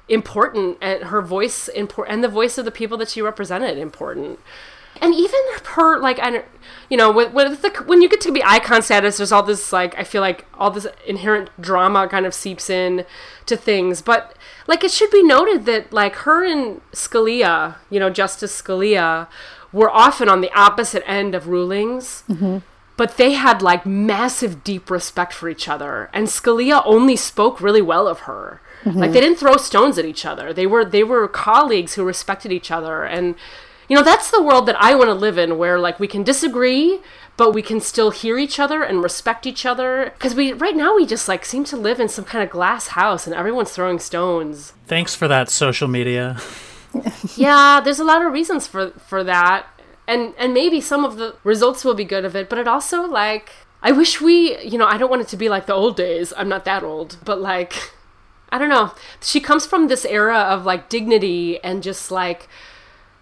important 0.09 0.79
and 0.81 1.05
her 1.05 1.23
voice 1.23 1.69
important 1.69 2.15
and 2.15 2.25
the 2.25 2.29
voice 2.29 2.59
of 2.59 2.65
the 2.65 2.71
people 2.71 2.99
that 2.99 3.09
she 3.09 3.23
represented 3.23 3.79
important 3.79 4.39
and 5.03 5.15
even 5.15 5.41
her 5.65 5.99
like 5.99 6.17
don't, 6.17 6.45
you 6.89 6.97
know 6.97 7.11
with, 7.13 7.33
with 7.33 7.61
the, 7.61 7.71
when 7.87 8.01
you 8.01 8.09
get 8.09 8.21
to 8.21 8.33
be 8.33 8.43
icon 8.45 8.81
status 8.81 9.19
there's 9.19 9.33
all 9.33 9.43
this 9.43 9.73
like 9.73 9.99
i 9.99 10.05
feel 10.05 10.23
like 10.23 10.47
all 10.55 10.71
this 10.71 10.87
inherent 11.07 11.51
drama 11.61 12.09
kind 12.09 12.25
of 12.25 12.33
seeps 12.33 12.71
in 12.71 13.05
to 13.47 13.57
things. 13.57 14.03
But 14.03 14.37
like 14.67 14.85
it 14.85 14.91
should 14.91 15.11
be 15.11 15.23
noted 15.23 15.67
that 15.67 15.93
like 15.93 16.15
her 16.17 16.45
and 16.45 16.81
scalia 16.93 17.77
you 17.91 17.99
know 18.01 18.11
justice 18.11 18.61
scalia 18.61 19.29
were 19.73 19.91
often 19.91 20.29
on 20.29 20.41
the 20.41 20.53
opposite 20.53 21.03
end 21.09 21.35
of 21.35 21.49
rulings. 21.49 22.25
Mm-hmm. 22.29 22.59
But 22.97 23.17
they 23.17 23.33
had 23.33 23.63
like 23.63 23.87
massive 23.87 24.63
deep 24.63 24.91
respect 24.91 25.33
for 25.33 25.49
each 25.49 25.69
other. 25.69 26.11
And 26.13 26.27
scalia 26.27 26.83
only 26.85 27.17
spoke 27.17 27.61
really 27.61 27.83
well 27.83 28.07
of 28.07 28.21
her. 28.21 28.61
Like 28.85 28.95
mm-hmm. 28.95 29.13
they 29.13 29.21
didn't 29.21 29.39
throw 29.39 29.57
stones 29.57 29.97
at 29.97 30.05
each 30.05 30.27
other. 30.27 30.53
They 30.53 30.67
were 30.67 30.85
they 30.85 31.05
were 31.05 31.27
colleagues 31.29 31.95
who 31.95 32.05
respected 32.05 32.53
each 32.53 32.71
other. 32.71 33.05
And 33.05 33.35
you 33.89 33.97
know 33.97 34.03
that's 34.03 34.31
the 34.31 34.43
world 34.43 34.67
that 34.67 34.77
i 34.81 34.95
want 34.95 35.09
to 35.09 35.15
live 35.15 35.39
in 35.39 35.59
where 35.59 35.79
like 35.79 35.99
we 36.01 36.09
can 36.09 36.23
disagree 36.23 37.01
but 37.37 37.53
we 37.55 37.63
can 37.63 37.81
still 37.81 38.11
hear 38.11 38.39
each 38.39 38.61
other 38.61 38.83
and 38.83 39.03
respect 39.03 39.47
each 39.47 39.65
other. 39.65 40.13
Because 40.15 40.35
we 40.35 40.53
right 40.53 40.77
now 40.77 40.95
we 40.95 41.07
just 41.07 41.29
like 41.29 41.45
seem 41.45 41.65
to 41.65 41.77
live 41.77 42.01
in 42.01 42.09
some 42.09 42.25
kind 42.25 42.45
of 42.45 42.51
glass 42.51 42.89
house 42.89 43.27
and 43.27 43.35
everyone's 43.35 43.73
throwing 43.73 43.99
stones. 43.99 44.75
Thanks 44.87 45.15
for 45.15 45.29
that, 45.29 45.49
social 45.49 45.89
media. 45.89 46.39
yeah 47.37 47.81
there's 47.83 47.99
a 47.99 48.05
lot 48.05 48.25
of 48.25 48.33
reasons 48.33 48.67
for 48.67 48.91
for 48.91 49.25
that. 49.25 49.67
And 50.07 50.35
and 50.39 50.53
maybe 50.53 50.81
some 50.81 51.05
of 51.05 51.17
the 51.17 51.37
results 51.43 51.85
will 51.85 51.95
be 51.95 52.05
good 52.05 52.25
of 52.25 52.37
it 52.37 52.49
but 52.51 52.59
it 52.59 52.69
also 52.69 53.03
like 53.03 53.51
i 53.83 53.93
wish 53.93 54.21
we 54.21 54.59
you 54.59 54.77
know 54.77 54.87
i 54.87 54.99
don't 54.99 55.09
want 55.09 55.23
it 55.23 55.29
to 55.29 55.37
be 55.37 55.49
like 55.49 55.67
the 55.67 55.75
old 55.75 55.97
days. 55.97 56.33
I'm 56.37 56.49
not 56.49 56.65
that 56.67 56.83
old 56.83 57.17
but 57.25 57.41
like 57.41 57.93
i 58.53 58.59
don't 58.59 58.69
know. 58.69 58.93
She 59.23 59.41
comes 59.41 59.65
from 59.65 59.89
this 59.89 60.05
era 60.05 60.39
of 60.39 60.67
like 60.67 60.91
dignity 60.91 61.59
and 61.65 61.83
just 61.83 62.11
like 62.11 62.47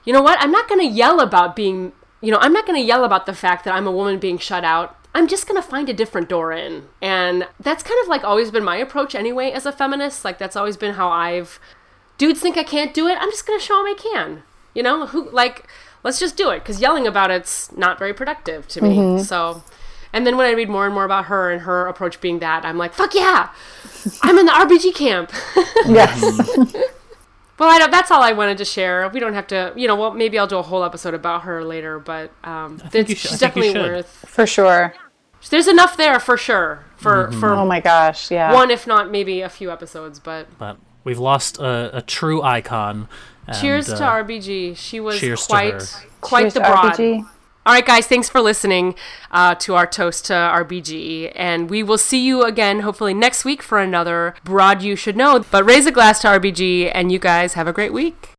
you 0.05 0.13
know 0.13 0.23
what 0.23 0.41
i'm 0.41 0.51
not 0.51 0.69
going 0.69 0.81
to 0.81 0.95
yell 0.95 1.21
about 1.21 1.55
being 1.57 1.93
you 2.21 2.31
know 2.31 2.39
i'm 2.39 2.53
not 2.53 2.67
going 2.67 2.81
to 2.81 2.87
yell 2.87 3.05
about 3.05 3.27
the 3.27 3.35
fact 3.35 3.65
that 3.65 3.75
i'm 3.75 3.87
a 3.87 3.93
woman 3.93 4.19
being 4.19 4.39
shut 4.39 4.65
out 4.65 4.97
i'm 5.15 5.27
just 5.27 5.47
going 5.47 5.61
to 5.61 5.69
find 5.69 5.89
a 5.89 5.95
different 5.95 6.29
door 6.29 6.53
in 6.53 6.89
and 7.03 7.47
that's 7.59 7.83
kind 7.83 8.01
of 8.03 8.09
like 8.09 8.25
always 8.25 8.51
been 8.51 8.65
my 8.65 8.77
approach 8.77 9.15
anyway 9.15 9.51
as 9.51 9.67
a 9.67 9.73
feminist 9.73 10.25
like 10.25 10.39
that's 10.39 10.57
always 10.57 10.77
been 10.77 10.95
how 10.95 11.09
i've 11.09 11.59
dudes 12.21 12.39
think 12.39 12.59
I 12.59 12.63
can't 12.63 12.93
do 12.93 13.09
it, 13.09 13.17
I'm 13.19 13.31
just 13.31 13.47
gonna 13.47 13.59
show 13.59 13.83
them 13.83 13.87
I 13.87 13.95
can. 13.95 14.43
You 14.75 14.85
know, 14.85 15.07
who 15.07 15.29
like 15.31 15.67
let's 16.05 16.21
just 16.21 16.37
do 16.37 16.51
it 16.51 16.61
because 16.61 16.81
yelling 16.81 17.07
about 17.07 17.31
it's 17.33 17.73
not 17.73 17.99
very 17.99 18.15
productive 18.15 18.69
to 18.69 18.83
me. 18.83 18.97
Mm-hmm. 18.97 19.25
So, 19.25 19.65
and 20.13 20.25
then 20.25 20.37
when 20.37 20.47
I 20.47 20.53
read 20.53 20.69
more 20.69 20.85
and 20.85 20.95
more 20.95 21.05
about 21.05 21.25
her 21.25 21.51
and 21.51 21.63
her 21.63 21.87
approach 21.89 22.21
being 22.21 22.39
that, 22.39 22.65
I'm 22.65 22.79
like, 22.79 22.93
fuck 22.93 23.15
yeah, 23.15 23.51
I'm 24.23 24.39
in 24.39 24.47
the 24.47 24.53
RBG 24.53 24.95
camp. 24.95 25.33
Yes. 25.89 26.23
well, 27.61 27.69
I 27.71 27.79
don't. 27.79 27.91
That's 27.93 28.11
all 28.11 28.23
I 28.23 28.33
wanted 28.33 28.59
to 28.59 28.65
share. 28.65 29.09
We 29.11 29.21
don't 29.21 29.35
have 29.35 29.47
to, 29.49 29.73
you 29.77 29.87
know. 29.87 29.95
Well, 29.95 30.11
maybe 30.13 30.39
I'll 30.39 30.47
do 30.49 30.57
a 30.59 30.63
whole 30.63 30.83
episode 30.83 31.15
about 31.15 31.43
her 31.43 31.63
later, 31.63 31.99
but 32.01 32.33
um, 32.43 32.79
think 32.79 32.95
you 32.95 33.13
it's- 33.13 33.19
she's 33.19 33.43
I 33.43 33.49
think 33.51 33.57
you 33.67 33.73
definitely 33.75 33.91
worth. 33.97 34.25
For 34.27 34.47
sure. 34.47 34.95
There's 35.51 35.69
enough 35.69 35.97
there 35.97 36.19
for 36.21 36.37
sure 36.37 36.85
for 36.97 37.31
for 37.33 37.51
Oh 37.55 37.65
my 37.65 37.81
gosh. 37.81 38.31
Yeah. 38.31 38.53
one, 38.53 38.71
if 38.71 38.87
not 38.87 39.11
maybe 39.11 39.41
a 39.43 39.49
few 39.49 39.71
episodes. 39.71 40.19
But 40.19 40.47
But 40.59 40.77
we've 41.05 41.19
lost 41.19 41.59
a, 41.59 41.99
a 41.99 42.03
true 42.03 42.43
icon. 42.43 43.09
and, 43.47 43.57
cheers 43.57 43.87
to 43.87 44.05
uh, 44.07 44.23
RBG. 44.23 44.77
She 44.77 45.01
was 45.01 45.19
quite 45.47 45.81
quite 46.21 46.43
Cheers 46.43 46.55
the 46.55 46.61
to 46.61 46.67
broad. 46.67 46.93
RBG. 46.95 47.27
All 47.67 47.75
right, 47.75 47.85
guys, 47.85 48.07
thanks 48.07 48.31
for 48.31 48.41
listening 48.41 48.95
uh, 49.31 49.55
to 49.57 49.75
our 49.75 49.87
toast 49.87 50.25
to 50.27 50.33
RBG. 50.33 51.33
And 51.35 51.69
we 51.69 51.83
will 51.83 51.99
see 51.99 52.25
you 52.25 52.43
again, 52.43 52.81
hopefully, 52.81 53.13
next 53.13 53.45
week 53.45 53.63
for 53.63 53.79
another 53.79 54.35
Broad 54.45 54.83
You 54.83 54.97
Should 54.97 55.17
Know. 55.17 55.45
But 55.51 55.65
raise 55.65 55.85
a 55.85 55.93
glass 55.93 56.23
to 56.23 56.29
RBG, 56.29 56.91
and 56.95 57.13
you 57.13 57.19
guys 57.19 57.55
have 57.55 57.69
a 57.69 57.73
great 57.73 57.93
week. 57.93 58.29